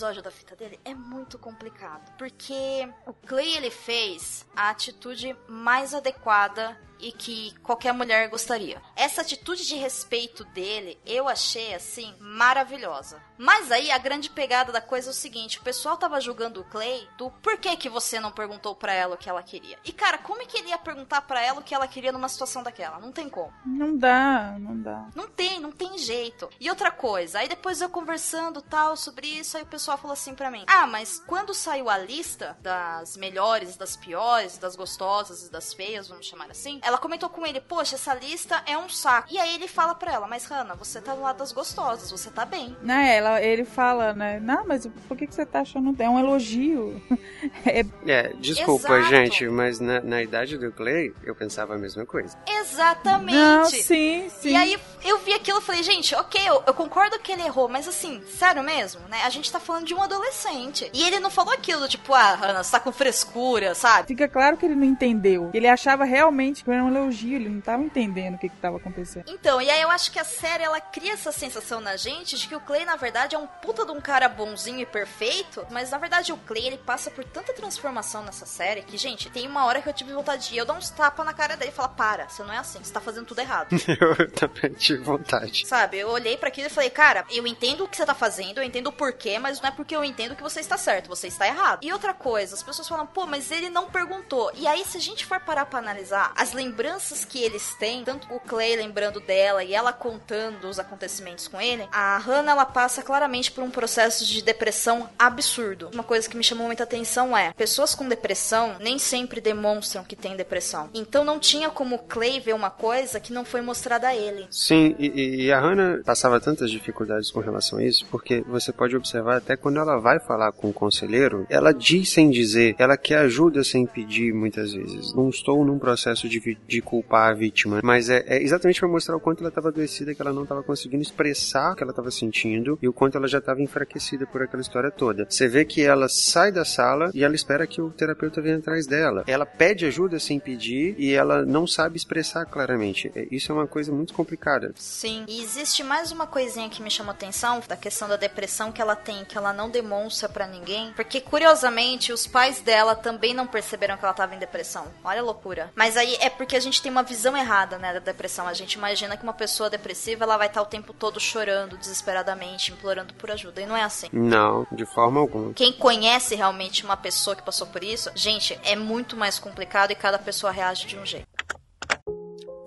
[0.00, 5.92] Episódio da fita dele é muito complicado, porque o Clay ele fez a atitude mais
[5.92, 8.80] adequada e que qualquer mulher gostaria.
[8.96, 13.22] Essa atitude de respeito dele, eu achei assim maravilhosa.
[13.38, 16.64] Mas aí a grande pegada da coisa é o seguinte, o pessoal tava julgando o
[16.64, 19.78] Clay do por que que você não perguntou para ela o que ela queria.
[19.84, 22.28] E cara, como é que ele ia perguntar para ela o que ela queria numa
[22.28, 22.98] situação daquela?
[22.98, 23.52] Não tem como.
[23.64, 25.08] Não dá, não dá.
[25.14, 26.50] Não tem, não tem jeito.
[26.60, 30.34] E outra coisa, aí depois eu conversando tal sobre isso, aí o pessoal falou assim
[30.34, 35.50] para mim: "Ah, mas quando saiu a lista das melhores, das piores, das gostosas e
[35.50, 39.28] das feias, vamos chamar assim, ela comentou com ele, poxa, essa lista é um saco.
[39.30, 42.30] E aí ele fala pra ela, mas Hannah, você tá do lado das gostosas, você
[42.30, 42.76] tá bem.
[42.82, 46.18] Né, ela, ele fala, né, não, mas por que, que você tá achando, é um
[46.18, 47.00] elogio.
[47.64, 47.84] é...
[48.06, 49.14] é, desculpa, Exato.
[49.14, 52.36] gente, mas na, na idade do Clay, eu pensava a mesma coisa.
[52.46, 53.36] Exatamente.
[53.36, 54.50] Não, sim, sim.
[54.50, 57.68] E aí eu vi aquilo e falei, gente, ok, eu, eu concordo que ele errou,
[57.68, 60.90] mas assim, sério mesmo, né, a gente tá falando de um adolescente.
[60.92, 64.08] E ele não falou aquilo, tipo, ah, Hannah, você tá com frescura, sabe?
[64.08, 65.50] Fica claro que ele não entendeu.
[65.54, 68.78] Ele achava realmente que era um elogio, ele não tava entendendo o que que tava
[68.78, 69.24] acontecendo.
[69.28, 72.48] Então, e aí eu acho que a série ela cria essa sensação na gente de
[72.48, 75.90] que o Clay na verdade é um puta de um cara bonzinho e perfeito, mas
[75.90, 79.66] na verdade o Clay ele passa por tanta transformação nessa série que, gente, tem uma
[79.66, 81.74] hora que eu tive vontade de ir, eu dar uns tapas na cara dele e
[81.74, 83.68] falar: "Para, você não é assim, você tá fazendo tudo errado".
[84.00, 85.66] eu também tive vontade.
[85.66, 88.58] Sabe, eu olhei para aquilo e falei: "Cara, eu entendo o que você tá fazendo,
[88.58, 91.26] eu entendo o porquê, mas não é porque eu entendo que você está certo, você
[91.28, 91.80] está errado".
[91.82, 94.50] E outra coisa, as pessoas falam: "Pô, mas ele não perguntou".
[94.54, 98.32] E aí se a gente for parar para analisar as lembranças que eles têm, tanto
[98.32, 103.02] o Clay lembrando dela e ela contando os acontecimentos com ele, a Hannah ela passa
[103.02, 105.90] claramente por um processo de depressão absurdo.
[105.92, 110.14] Uma coisa que me chamou muita atenção é: pessoas com depressão nem sempre demonstram que
[110.14, 110.88] têm depressão.
[110.94, 114.46] Então não tinha como o Clay ver uma coisa que não foi mostrada a ele.
[114.50, 118.96] Sim, e, e a Hannah passava tantas dificuldades com relação a isso, porque você pode
[118.96, 123.18] observar até quando ela vai falar com o conselheiro, ela diz sem dizer, ela quer
[123.18, 125.12] ajuda sem pedir muitas vezes.
[125.14, 129.16] Não estou num processo de, de culpar a vítima, mas é, é exatamente para mostrar
[129.16, 132.10] o quanto ela estava adoecida, que ela não estava conseguindo expressar o que ela estava
[132.10, 135.26] sentindo e o quanto ela já estava enfraquecida por aquela história toda.
[135.28, 138.86] Você vê que ela sai da sala e ela espera que o terapeuta venha atrás
[138.86, 139.24] dela.
[139.26, 143.10] Ela pede ajuda sem pedir e ela não sabe expressar claramente.
[143.14, 144.72] É, isso é uma coisa muito complicada.
[144.76, 145.24] Sim.
[145.28, 148.96] E existe mais uma coisinha que me chamou atenção da questão da depressão que ela
[148.96, 153.96] tem, que ela não demonstra para ninguém, porque curiosamente os pais dela também não perceberam
[153.96, 154.86] que ela tava em depressão.
[155.04, 155.70] Olha a loucura.
[155.74, 158.48] Mas aí é porque a gente tem uma visão errada, né, da depressão.
[158.48, 162.72] A gente imagina que uma pessoa depressiva ela vai estar o tempo todo chorando desesperadamente,
[162.72, 164.08] implorando por ajuda, e não é assim.
[164.10, 165.52] Não, de forma alguma.
[165.52, 169.94] Quem conhece realmente uma pessoa que passou por isso, gente, é muito mais complicado e
[169.94, 171.28] cada pessoa reage de um jeito.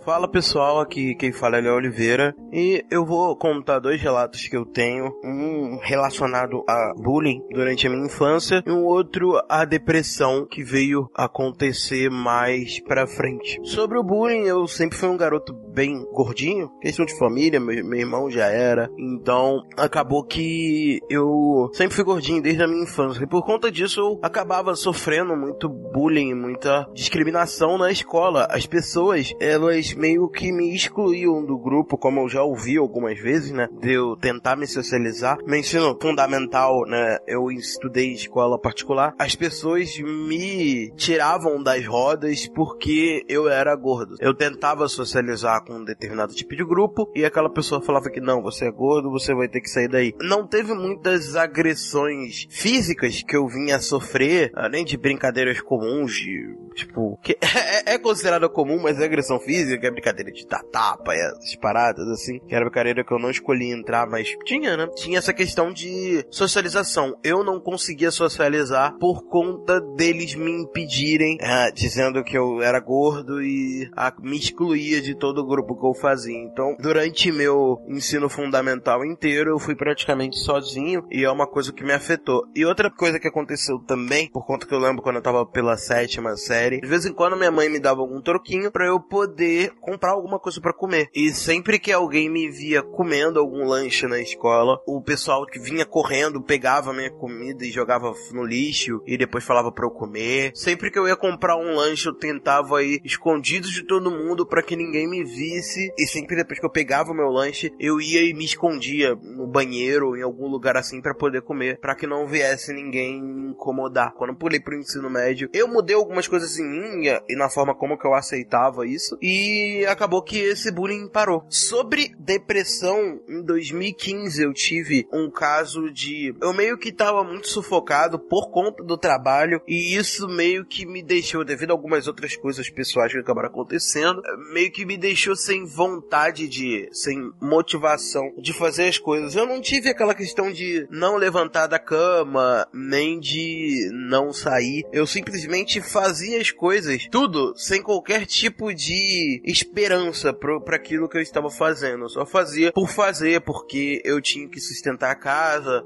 [0.05, 4.57] Fala pessoal, aqui quem fala é Léo Oliveira e eu vou contar dois relatos que
[4.57, 10.45] eu tenho, um relacionado a bullying durante a minha infância e um outro a depressão
[10.45, 13.57] que veio acontecer mais pra frente.
[13.63, 17.99] Sobre o bullying, eu sempre fui um garoto bem gordinho, questão de família, meu, meu
[17.99, 23.27] irmão já era, então acabou que eu sempre fui gordinho desde a minha infância e
[23.27, 28.47] por conta disso eu acabava sofrendo muito bullying, muita discriminação na escola.
[28.49, 33.51] As pessoas, elas meio que me excluíam do grupo, como eu já ouvi algumas vezes,
[33.51, 33.67] né?
[33.79, 35.37] De eu tentar me socializar.
[35.45, 37.17] Meu ensino fundamental, né?
[37.27, 39.13] Eu estudei em escola particular.
[39.17, 44.15] As pessoas me tiravam das rodas porque eu era gordo.
[44.19, 48.41] Eu tentava socializar com um determinado tipo de grupo e aquela pessoa falava que não,
[48.41, 50.13] você é gordo, você vai ter que sair daí.
[50.21, 56.55] Não teve muitas agressões físicas que eu vinha a sofrer, nem de brincadeiras comuns, de,
[56.73, 57.37] tipo, que
[57.85, 62.39] é, é comum, mas é agressão física, é brincadeira de dar tapa, essas paradas assim,
[62.39, 64.87] que era brincadeira que eu não escolhi entrar, mas tinha, né?
[64.95, 67.17] Tinha essa questão de socialização.
[67.23, 73.41] Eu não conseguia socializar por conta deles me impedirem, é, dizendo que eu era gordo
[73.41, 76.37] e a, me excluía de todo o grupo que eu fazia.
[76.37, 81.83] Então, durante meu ensino fundamental inteiro, eu fui praticamente sozinho e é uma coisa que
[81.83, 82.43] me afetou.
[82.55, 85.77] E outra coisa que aconteceu também, por conta que eu lembro quando eu tava pela
[85.77, 89.71] sétima série, de vez em quando minha mãe me dava algum troquinho para eu poder
[89.81, 91.09] comprar alguma coisa para comer.
[91.13, 95.85] E sempre que alguém me via comendo algum lanche na escola, o pessoal que vinha
[95.85, 100.51] correndo pegava minha comida e jogava no lixo e depois falava para eu comer.
[100.55, 104.63] Sempre que eu ia comprar um lanche, eu tentava ir escondido de todo mundo para
[104.63, 105.91] que ninguém me visse.
[105.97, 109.47] E sempre depois que eu pegava o meu lanche, eu ia e me escondia no
[109.47, 113.51] banheiro ou em algum lugar assim para poder comer, para que não viesse ninguém me
[113.51, 114.13] incomodar.
[114.13, 117.75] Quando eu pulei pro ensino médio, eu mudei algumas coisas em mim e na forma
[117.75, 119.17] como que eu aceitava isso.
[119.21, 121.45] E acabou que esse bullying parou.
[121.49, 126.35] Sobre depressão, em 2015 eu tive um caso de.
[126.41, 131.03] Eu meio que tava muito sufocado por conta do trabalho e isso meio que me
[131.03, 134.21] deixou, devido a algumas outras coisas pessoais que acabaram acontecendo,
[134.53, 136.87] meio que me deixou sem vontade de.
[136.91, 139.35] sem motivação de fazer as coisas.
[139.35, 144.83] Eu não tive aquela questão de não levantar da cama, nem de não sair.
[144.91, 151.21] Eu simplesmente fazia as coisas, tudo, sem qualquer tipo de esperança para aquilo que eu
[151.21, 152.03] estava fazendo.
[152.03, 155.85] Eu só fazia por fazer, porque eu tinha que sustentar a casa.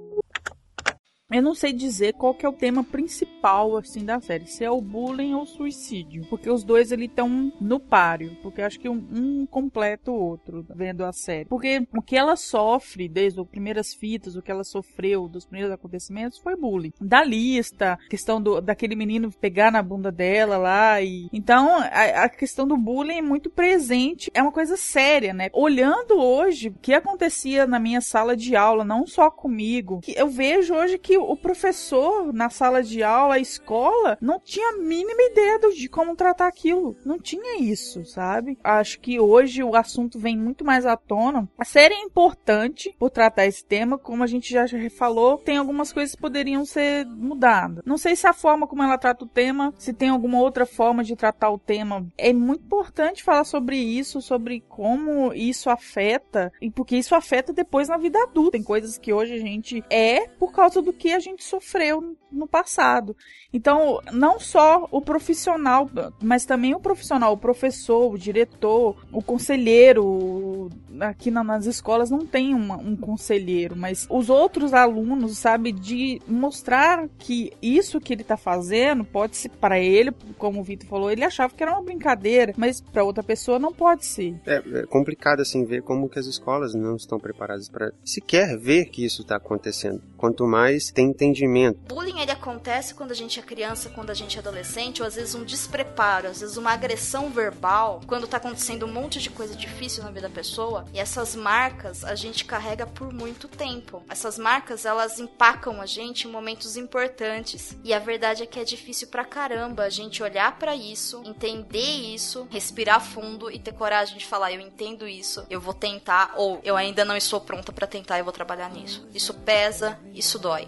[1.30, 4.46] Eu não sei dizer qual que é o tema principal, assim, da série.
[4.46, 6.26] Se é o bullying ou o suicídio.
[6.30, 8.38] Porque os dois, ele estão no páreo.
[8.42, 11.44] Porque acho que um, um completa o outro, vendo a série.
[11.44, 15.74] Porque o que ela sofre, desde as primeiras fitas, o que ela sofreu dos primeiros
[15.74, 16.94] acontecimentos, foi bullying.
[17.02, 21.28] Da lista, questão do, daquele menino pegar na bunda dela lá e...
[21.34, 24.32] Então, a, a questão do bullying é muito presente.
[24.34, 25.50] É uma coisa séria, né?
[25.52, 30.30] Olhando hoje o que acontecia na minha sala de aula, não só comigo, que eu
[30.30, 35.22] vejo hoje que o professor na sala de aula, a escola, não tinha a mínima
[35.22, 36.96] ideia de como tratar aquilo.
[37.06, 38.58] Não tinha isso, sabe?
[38.64, 41.48] Acho que hoje o assunto vem muito mais à tona.
[41.58, 45.92] A série é importante por tratar esse tema, como a gente já falou, tem algumas
[45.92, 47.84] coisas que poderiam ser mudadas.
[47.86, 51.04] Não sei se a forma como ela trata o tema, se tem alguma outra forma
[51.04, 52.06] de tratar o tema.
[52.18, 57.88] É muito importante falar sobre isso, sobre como isso afeta, e porque isso afeta depois
[57.88, 58.52] na vida adulta.
[58.52, 62.48] Tem coisas que hoje a gente é por causa do que a gente sofreu no
[62.48, 63.16] passado.
[63.52, 65.90] Então, não só o profissional,
[66.22, 70.70] mas também o profissional, o professor, o diretor, o conselheiro.
[71.00, 77.08] Aqui nas escolas não tem uma, um conselheiro, mas os outros alunos, sabe, de mostrar
[77.20, 81.24] que isso que ele está fazendo pode ser para ele, como o Vitor falou, ele
[81.24, 84.36] achava que era uma brincadeira, mas para outra pessoa não pode ser.
[84.46, 88.86] É, é, complicado assim ver como que as escolas não estão preparadas para sequer ver
[88.86, 90.02] que isso está acontecendo.
[90.18, 91.78] Quanto mais tem entendimento.
[91.94, 95.14] Bullying ele acontece quando a gente é criança, quando a gente é adolescente, ou às
[95.14, 99.56] vezes um despreparo, às vezes uma agressão verbal, quando tá acontecendo um monte de coisa
[99.56, 104.02] difícil na vida da pessoa, e essas marcas a gente carrega por muito tempo.
[104.10, 107.78] Essas marcas, elas empacam a gente em momentos importantes.
[107.84, 111.78] E a verdade é que é difícil pra caramba a gente olhar para isso, entender
[111.78, 116.60] isso, respirar fundo e ter coragem de falar, eu entendo isso, eu vou tentar ou
[116.64, 119.08] eu ainda não estou pronta para tentar, eu vou trabalhar nisso.
[119.14, 120.68] Isso pesa, isso dói.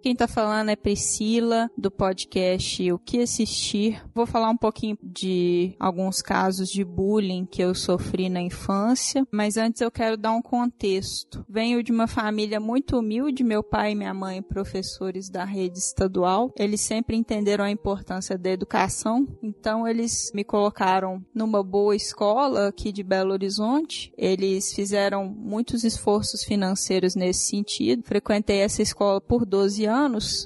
[0.00, 4.00] Quem tá falando é Priscila, do podcast O que Assistir.
[4.14, 9.56] Vou falar um pouquinho de alguns casos de bullying que eu sofri na infância, mas
[9.56, 11.44] antes eu quero dar um contexto.
[11.48, 16.52] Venho de uma família muito humilde, meu pai e minha mãe professores da rede estadual.
[16.56, 22.92] Eles sempre entenderam a importância da educação, então eles me colocaram numa boa escola aqui
[22.92, 24.12] de Belo Horizonte.
[24.16, 28.04] Eles fizeram muitos esforços financeiros nesse sentido.
[28.04, 29.87] Frequentei essa escola por 12 anos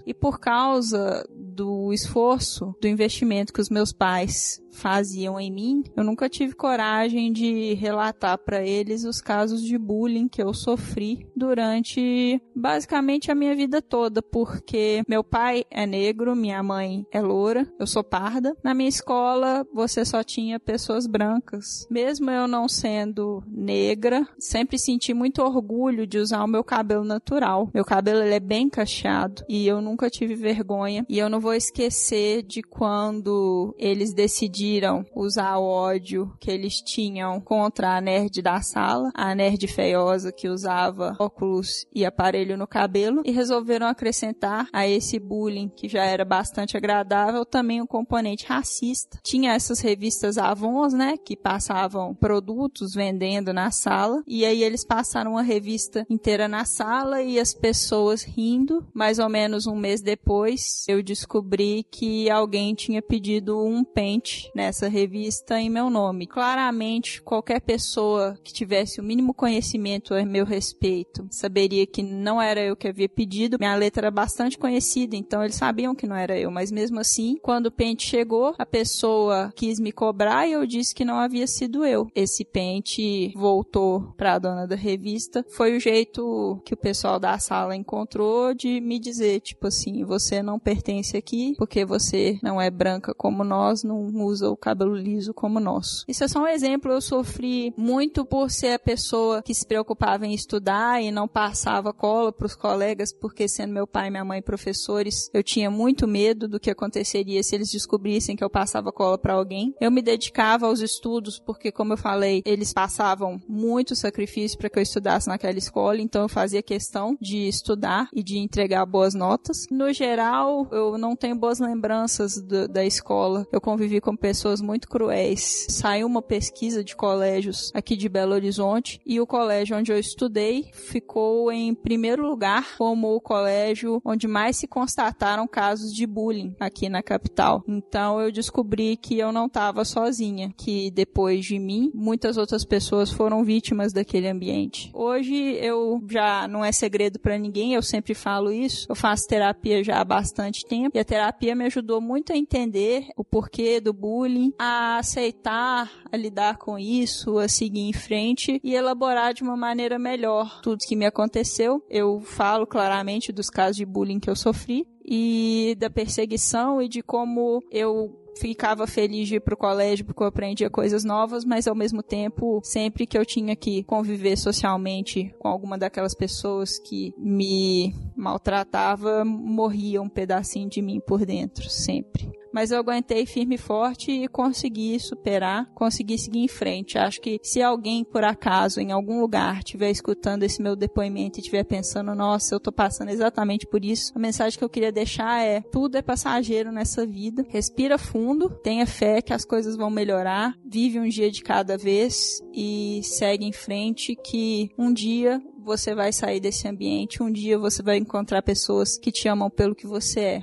[0.07, 6.03] e por causa do esforço, do investimento que os meus pais faziam em mim, eu
[6.03, 12.41] nunca tive coragem de relatar para eles os casos de bullying que eu sofri durante
[12.57, 17.87] basicamente a minha vida toda, porque meu pai é negro, minha mãe é loura, eu
[17.87, 18.57] sou parda.
[18.65, 21.87] Na minha escola, você só tinha pessoas brancas.
[21.91, 27.71] Mesmo eu não sendo negra, sempre senti muito orgulho de usar o meu cabelo natural.
[27.75, 31.05] Meu cabelo ele é bem cacheado e eu nunca tive vergonha.
[31.09, 36.75] E eu não vou esquecer de quando eles decidiram decidiram usar o ódio que eles
[36.75, 42.66] tinham contra a nerd da sala, a nerd feiosa que usava óculos e aparelho no
[42.66, 48.46] cabelo, e resolveram acrescentar a esse bullying que já era bastante agradável também um componente
[48.46, 49.18] racista.
[49.22, 55.33] Tinha essas revistas Avons, né, que passavam produtos vendendo na sala, e aí eles passaram
[55.33, 58.87] uma revista inteira na sala e as pessoas rindo.
[58.94, 64.88] Mais ou menos um mês depois, eu descobri que alguém tinha pedido um pente nessa
[64.88, 66.27] revista em meu nome.
[66.27, 72.61] Claramente, qualquer pessoa que tivesse o mínimo conhecimento a meu respeito saberia que não era
[72.61, 73.57] eu que havia pedido.
[73.59, 77.37] Minha letra era bastante conhecida, então eles sabiam que não era eu, mas mesmo assim,
[77.43, 81.47] quando o pente chegou, a pessoa quis me cobrar e eu disse que não havia
[81.47, 82.09] sido eu.
[82.15, 85.45] Esse pente voltou para a dona da revista.
[85.51, 90.43] Foi o jeito que o pessoal da sala encontrou de me dizer, tipo assim, você
[90.43, 94.94] não pertence aqui porque você não é branca como nós, não usa usa o cabelo
[94.94, 96.05] liso como o nosso.
[96.09, 100.26] Isso é só um exemplo, eu sofri muito por ser a pessoa que se preocupava
[100.26, 104.24] em estudar e não passava cola para os colegas, porque sendo meu pai e minha
[104.24, 108.92] mãe professores, eu tinha muito medo do que aconteceria se eles descobrissem que eu passava
[108.92, 109.74] cola para alguém.
[109.81, 114.78] Eu me dedicava aos estudos porque, como eu falei, eles passavam muito sacrifício para que
[114.78, 119.66] eu estudasse naquela escola, então eu fazia questão de estudar e de entregar boas notas.
[119.70, 123.46] No geral, eu não tenho boas lembranças do, da escola.
[123.52, 125.66] Eu convivi com pessoas pessoas muito cruéis.
[125.68, 130.71] Saiu uma pesquisa de colégios aqui de Belo Horizonte e o colégio onde eu estudei
[130.73, 136.88] ficou em primeiro lugar como o colégio onde mais se constataram casos de bullying aqui
[136.88, 137.62] na capital.
[137.68, 143.11] Então eu descobri que eu não estava sozinha, que depois de mim muitas outras pessoas
[143.11, 144.90] foram vítimas daquele ambiente.
[144.95, 148.87] Hoje eu já não é segredo para ninguém, eu sempre falo isso.
[148.88, 153.09] Eu faço terapia já há bastante tempo e a terapia me ajudou muito a entender
[153.14, 158.61] o porquê do bullying bullying, a aceitar, a lidar com isso, a seguir em frente
[158.63, 161.83] e elaborar de uma maneira melhor tudo que me aconteceu.
[161.91, 167.03] Eu falo claramente dos casos de bullying que eu sofri e da perseguição e de
[167.03, 171.75] como eu ficava feliz de ir pro colégio porque eu aprendia coisas novas, mas ao
[171.75, 177.93] mesmo tempo, sempre que eu tinha que conviver socialmente com alguma daquelas pessoas que me
[178.23, 184.12] maltratava, morria um pedacinho de mim por dentro, sempre mas eu aguentei firme e forte
[184.12, 186.99] e consegui superar, consegui seguir em frente.
[186.99, 191.41] Acho que se alguém, por acaso, em algum lugar, estiver escutando esse meu depoimento e
[191.41, 195.43] estiver pensando, nossa, eu tô passando exatamente por isso, a mensagem que eu queria deixar
[195.43, 197.45] é: tudo é passageiro nessa vida.
[197.49, 202.43] Respira fundo, tenha fé que as coisas vão melhorar, vive um dia de cada vez
[202.53, 207.83] e segue em frente que um dia você vai sair desse ambiente, um dia você
[207.83, 210.43] vai encontrar pessoas que te amam pelo que você é.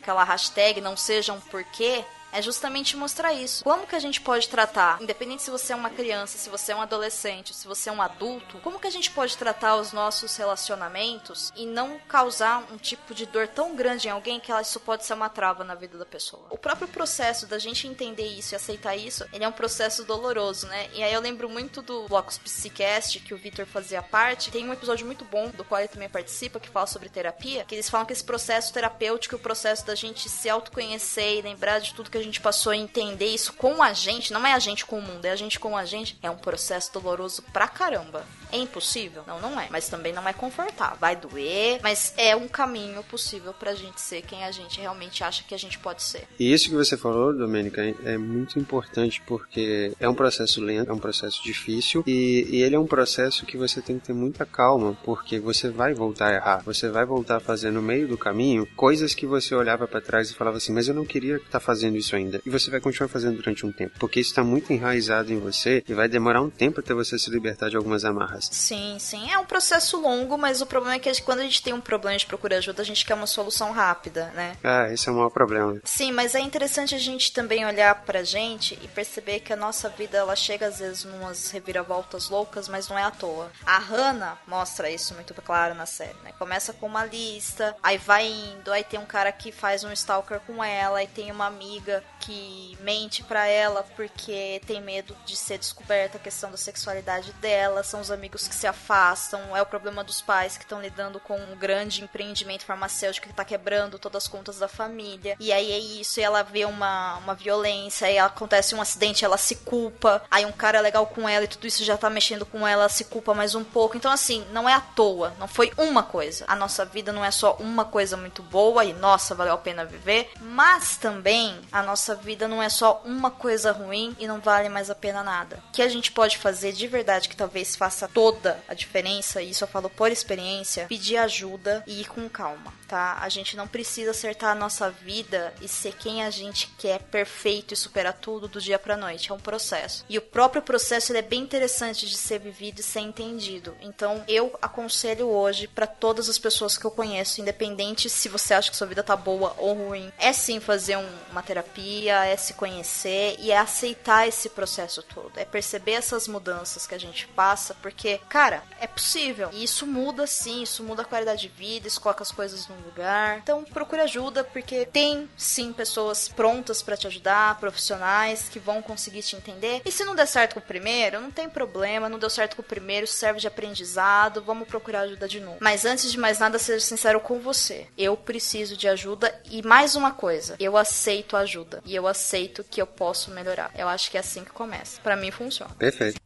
[0.00, 2.04] Aquela hashtag não seja um porquê,
[2.36, 3.64] é justamente mostrar isso.
[3.64, 6.76] Como que a gente pode tratar, independente se você é uma criança, se você é
[6.76, 10.36] um adolescente, se você é um adulto, como que a gente pode tratar os nossos
[10.36, 15.06] relacionamentos e não causar um tipo de dor tão grande em alguém que isso pode
[15.06, 16.46] ser uma trava na vida da pessoa.
[16.50, 20.66] O próprio processo da gente entender isso e aceitar isso, ele é um processo doloroso,
[20.66, 20.90] né?
[20.92, 24.50] E aí eu lembro muito do Blocos Psicast, que o Victor fazia parte.
[24.50, 27.74] Tem um episódio muito bom, do qual ele também participa, que fala sobre terapia, que
[27.74, 31.94] eles falam que esse processo terapêutico, o processo da gente se autoconhecer e lembrar de
[31.94, 34.84] tudo que a gente passou a entender isso com a gente, não é a gente
[34.84, 38.24] com o mundo, é a gente com a gente, é um processo doloroso pra caramba.
[38.52, 39.24] É impossível?
[39.26, 39.68] Não, não é.
[39.70, 40.96] Mas também não é confortável.
[41.00, 45.42] Vai doer, mas é um caminho possível pra gente ser quem a gente realmente acha
[45.42, 46.24] que a gente pode ser.
[46.38, 50.94] E isso que você falou, Domênica, é muito importante porque é um processo lento, é
[50.94, 54.46] um processo difícil e, e ele é um processo que você tem que ter muita
[54.46, 56.62] calma porque você vai voltar a errar.
[56.64, 60.30] Você vai voltar a fazer no meio do caminho coisas que você olhava para trás
[60.30, 62.40] e falava assim, mas eu não queria estar tá fazendo isso ainda.
[62.44, 65.82] E você vai continuar fazendo durante um tempo porque isso está muito enraizado em você
[65.88, 68.48] e vai demorar um tempo até você se libertar de algumas amarras.
[68.52, 69.30] Sim, sim.
[69.30, 72.16] É um processo longo, mas o problema é que quando a gente tem um problema
[72.16, 74.56] de procura ajuda, a gente quer uma solução rápida, né?
[74.62, 75.80] Ah, esse é o maior problema.
[75.84, 79.88] Sim, mas é interessante a gente também olhar pra gente e perceber que a nossa
[79.88, 83.50] vida, ela chega às vezes numas reviravoltas loucas, mas não é à toa.
[83.64, 86.32] A Hannah mostra isso muito claro na série, né?
[86.38, 90.40] Começa com uma lista, aí vai indo, aí tem um cara que faz um stalker
[90.40, 95.36] com ela, aí tem uma amiga же que mente para ela porque tem medo de
[95.36, 99.66] ser descoberta a questão da sexualidade dela, são os amigos que se afastam, é o
[99.66, 104.24] problema dos pais que estão lidando com um grande empreendimento farmacêutico que está quebrando todas
[104.24, 105.36] as contas da família.
[105.38, 109.38] E aí é isso, e ela vê uma, uma violência, aí acontece um acidente, ela
[109.38, 112.44] se culpa, aí um cara é legal com ela e tudo isso já tá mexendo
[112.44, 113.96] com ela, ela se culpa mais um pouco.
[113.96, 116.44] Então, assim, não é à toa, não foi uma coisa.
[116.48, 119.84] A nossa vida não é só uma coisa muito boa e nossa, valeu a pena
[119.84, 124.68] viver, mas também a nossa vida não é só uma coisa ruim e não vale
[124.68, 125.62] mais a pena nada.
[125.68, 129.50] O que a gente pode fazer de verdade que talvez faça toda a diferença, e
[129.50, 133.18] isso eu falo por experiência, pedir ajuda e ir com calma, tá?
[133.20, 137.74] A gente não precisa acertar a nossa vida e ser quem a gente quer perfeito
[137.74, 139.30] e superar tudo do dia pra noite.
[139.30, 140.04] É um processo.
[140.08, 143.76] E o próprio processo ele é bem interessante de ser vivido e ser entendido.
[143.80, 148.70] Então eu aconselho hoje para todas as pessoas que eu conheço, independente se você acha
[148.70, 152.54] que sua vida tá boa ou ruim, é sim fazer um, uma terapia, é se
[152.54, 155.32] conhecer e é aceitar esse processo todo.
[155.36, 159.50] É perceber essas mudanças que a gente passa, porque cara, é possível.
[159.52, 162.76] E isso muda sim, isso muda a qualidade de vida, isso coloca as coisas no
[162.84, 163.38] lugar.
[163.38, 169.22] Então procure ajuda, porque tem sim pessoas prontas para te ajudar, profissionais que vão conseguir
[169.22, 169.82] te entender.
[169.84, 172.62] E se não der certo com o primeiro, não tem problema, não deu certo com
[172.62, 175.58] o primeiro, serve de aprendizado, vamos procurar ajuda de novo.
[175.60, 177.86] Mas antes de mais nada, seja sincero com você.
[177.96, 182.80] Eu preciso de ajuda e mais uma coisa, eu aceito ajuda e eu aceito que
[182.80, 183.70] eu posso melhorar.
[183.76, 185.00] Eu acho que é assim que começa.
[185.00, 185.74] Para mim funciona.
[185.74, 186.20] Perfeito.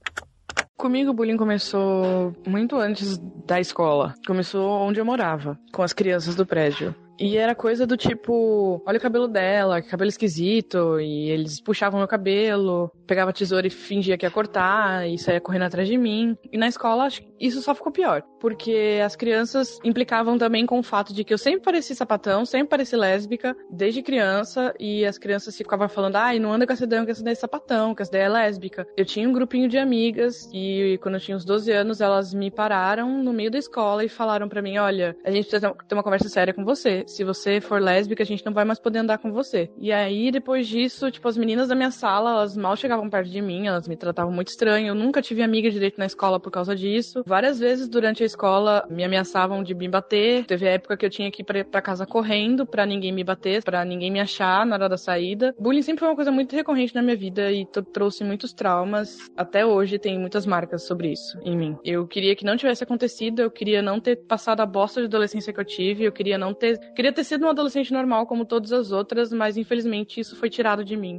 [0.76, 4.14] Comigo o bullying começou muito antes da escola.
[4.26, 6.94] Começou onde eu morava, com as crianças do prédio.
[7.20, 12.00] E era coisa do tipo, olha o cabelo dela, que cabelo esquisito, e eles puxavam
[12.00, 15.98] meu cabelo, pegava a tesoura e fingia que ia cortar, e saía correndo atrás de
[15.98, 16.34] mim.
[16.50, 17.08] E na escola,
[17.38, 21.36] isso só ficou pior, porque as crianças implicavam também com o fato de que eu
[21.36, 26.50] sempre pareci sapatão, sempre pareci lésbica, desde criança, e as crianças ficavam falando, ai, não
[26.50, 28.86] anda com essa ideia, que essa ideia é sapatão, que essa ideia é lésbica.
[28.96, 32.50] Eu tinha um grupinho de amigas, e quando eu tinha uns 12 anos, elas me
[32.50, 36.02] pararam no meio da escola e falaram para mim, olha, a gente precisa ter uma
[36.02, 39.18] conversa séria com você se você for lésbica, a gente não vai mais poder andar
[39.18, 39.70] com você.
[39.78, 43.40] E aí, depois disso, tipo, as meninas da minha sala, elas mal chegavam perto de
[43.40, 44.88] mim, elas me tratavam muito estranho.
[44.88, 47.22] Eu nunca tive amiga direito na escola por causa disso.
[47.26, 50.44] Várias vezes durante a escola me ameaçavam de me bater.
[50.44, 53.84] Teve época que eu tinha que ir pra casa correndo pra ninguém me bater, pra
[53.84, 55.54] ninguém me achar na hora da saída.
[55.58, 59.18] Bullying sempre foi uma coisa muito recorrente na minha vida e trouxe muitos traumas.
[59.36, 61.76] Até hoje tem muitas marcas sobre isso em mim.
[61.84, 65.52] Eu queria que não tivesse acontecido, eu queria não ter passado a bosta de adolescência
[65.52, 68.70] que eu tive, eu queria não ter Queria ter sido uma adolescente normal como todas
[68.72, 71.18] as outras, mas infelizmente isso foi tirado de mim.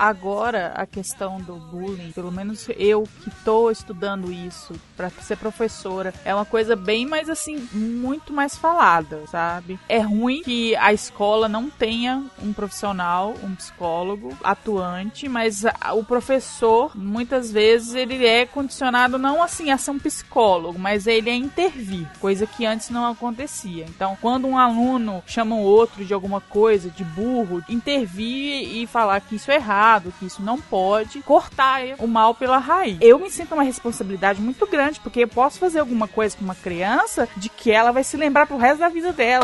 [0.00, 6.14] Agora, a questão do bullying, pelo menos eu que tô estudando isso para ser professora,
[6.24, 9.78] é uma coisa bem mais assim, muito mais falada, sabe?
[9.86, 16.96] É ruim que a escola não tenha um profissional, um psicólogo atuante, mas o professor,
[16.96, 22.08] muitas vezes, ele é condicionado não assim a ser um psicólogo, mas ele é intervir,
[22.18, 23.84] coisa que antes não acontecia.
[23.84, 29.20] Então, quando um aluno chama o outro de alguma coisa, de burro, intervir e falar
[29.20, 32.98] que isso é errado, que isso não pode, cortar o mal pela raiz.
[33.00, 36.54] Eu me sinto uma responsabilidade muito grande, porque eu posso fazer alguma coisa com uma
[36.54, 39.42] criança de que ela vai se lembrar pro resto da vida dela.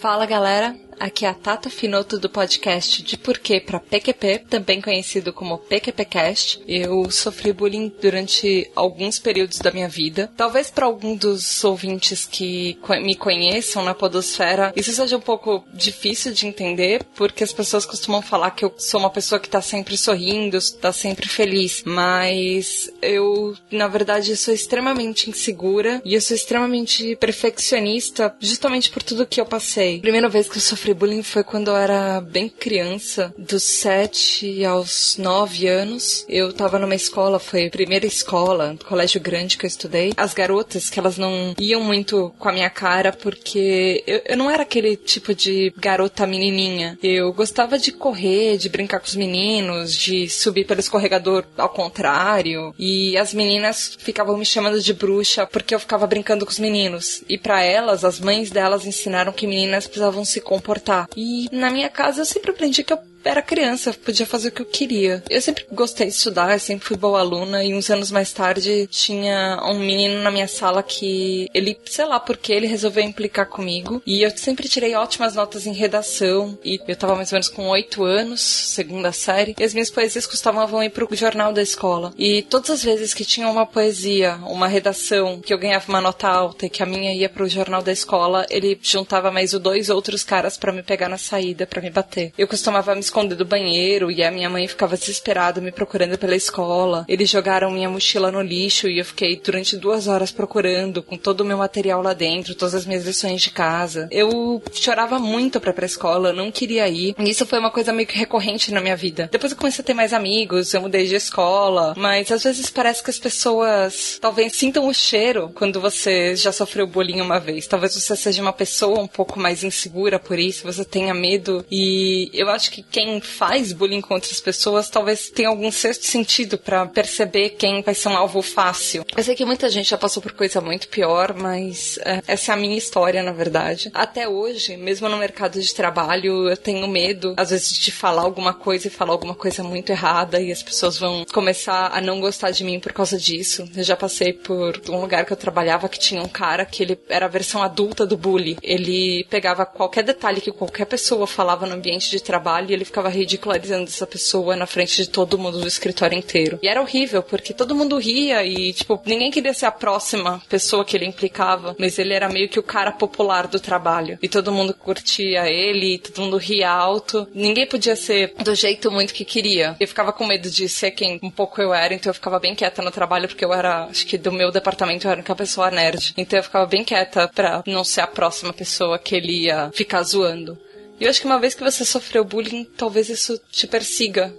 [0.00, 5.32] Fala galera, aqui é a Tata Finoto do podcast De Porquê para PQP, também conhecido
[5.32, 6.62] como PQPcast.
[6.66, 10.30] Eu sofri bullying durante alguns períodos da minha vida.
[10.36, 16.32] Talvez para algum dos ouvintes que me conheçam na podosfera, isso seja um pouco difícil
[16.32, 19.96] de entender, porque as pessoas costumam falar que eu sou uma pessoa que tá sempre
[19.96, 27.16] sorrindo, tá sempre feliz, mas eu, na verdade, sou extremamente insegura e eu sou extremamente
[27.16, 30.00] perfeccionista justamente por tudo que eu passei.
[30.00, 34.64] Primeira vez que eu sofri sofri bullying foi quando eu era bem criança, dos 7
[34.64, 36.24] aos 9 anos.
[36.28, 40.12] Eu tava numa escola, foi a primeira escola, colégio grande que eu estudei.
[40.16, 44.50] As garotas, que elas não iam muito com a minha cara, porque eu, eu não
[44.50, 46.98] era aquele tipo de garota menininha.
[47.02, 52.74] Eu gostava de correr, de brincar com os meninos, de subir pelo escorregador ao contrário.
[52.78, 57.22] E as meninas ficavam me chamando de bruxa porque eu ficava brincando com os meninos.
[57.28, 60.81] E para elas, as mães delas ensinaram que meninas precisavam se comportar
[61.16, 64.62] e na minha casa eu sempre aprendi que eu era criança, podia fazer o que
[64.62, 65.22] eu queria.
[65.28, 69.60] Eu sempre gostei de estudar, sempre fui boa aluna e uns anos mais tarde tinha
[69.64, 74.22] um menino na minha sala que ele, sei lá porque, ele resolveu implicar comigo e
[74.22, 78.04] eu sempre tirei ótimas notas em redação e eu tava mais ou menos com oito
[78.04, 82.12] anos, segunda série, e as minhas poesias costumavam ir pro jornal da escola.
[82.18, 86.28] E todas as vezes que tinha uma poesia, uma redação, que eu ganhava uma nota
[86.28, 90.24] alta e que a minha ia pro jornal da escola, ele juntava mais dois outros
[90.24, 92.32] caras para me pegar na saída, para me bater.
[92.36, 96.34] Eu costumava me esconder do banheiro e a minha mãe ficava desesperada me procurando pela
[96.34, 97.04] escola.
[97.06, 101.42] Eles jogaram minha mochila no lixo e eu fiquei durante duas horas procurando com todo
[101.42, 104.08] o meu material lá dentro, todas as minhas lições de casa.
[104.10, 107.14] Eu chorava muito pra ir pra escola, não queria ir.
[107.18, 109.28] E isso foi uma coisa meio que recorrente na minha vida.
[109.30, 113.02] Depois eu comecei a ter mais amigos, eu mudei de escola, mas às vezes parece
[113.02, 117.66] que as pessoas talvez sintam o cheiro quando você já sofreu bullying uma vez.
[117.66, 121.64] Talvez você seja uma pessoa um pouco mais insegura por isso, você tenha medo.
[121.70, 126.58] E eu acho que quem faz bullying com outras pessoas talvez tenha algum sexto sentido
[126.58, 129.04] para perceber quem vai ser um alvo fácil.
[129.16, 132.54] Eu sei que muita gente já passou por coisa muito pior, mas é, essa é
[132.54, 133.90] a minha história, na verdade.
[133.94, 138.52] Até hoje, mesmo no mercado de trabalho, eu tenho medo, às vezes, de falar alguma
[138.52, 142.50] coisa e falar alguma coisa muito errada e as pessoas vão começar a não gostar
[142.50, 143.68] de mim por causa disso.
[143.74, 146.98] Eu já passei por um lugar que eu trabalhava que tinha um cara que ele
[147.08, 148.58] era a versão adulta do bully.
[148.62, 153.08] Ele pegava qualquer detalhe que qualquer pessoa falava no ambiente de trabalho e ele ficava
[153.08, 156.58] ridicularizando essa pessoa na frente de todo mundo do escritório inteiro.
[156.62, 160.84] E era horrível, porque todo mundo ria e, tipo, ninguém queria ser a próxima pessoa
[160.84, 164.18] que ele implicava, mas ele era meio que o cara popular do trabalho.
[164.22, 167.26] E todo mundo curtia ele, todo mundo ria alto.
[167.34, 169.74] Ninguém podia ser do jeito muito que queria.
[169.80, 172.54] Eu ficava com medo de ser quem um pouco eu era, então eu ficava bem
[172.54, 175.70] quieta no trabalho, porque eu era, acho que do meu departamento eu era uma pessoa
[175.70, 176.12] nerd.
[176.16, 180.02] Então eu ficava bem quieta pra não ser a próxima pessoa que ele ia ficar
[180.02, 180.58] zoando.
[181.02, 184.32] E eu acho que uma vez que você sofreu bullying, talvez isso te persiga.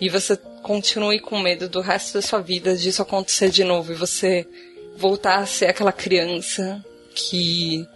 [0.00, 3.92] E você continue com medo do resto da sua vida disso acontecer de novo.
[3.92, 4.48] E você
[4.96, 6.82] voltar a ser aquela criança
[7.14, 7.86] que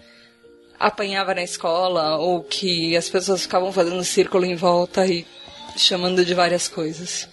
[0.78, 5.26] apanhava na escola ou que as pessoas ficavam fazendo círculo em volta e
[5.74, 7.26] chamando de várias coisas.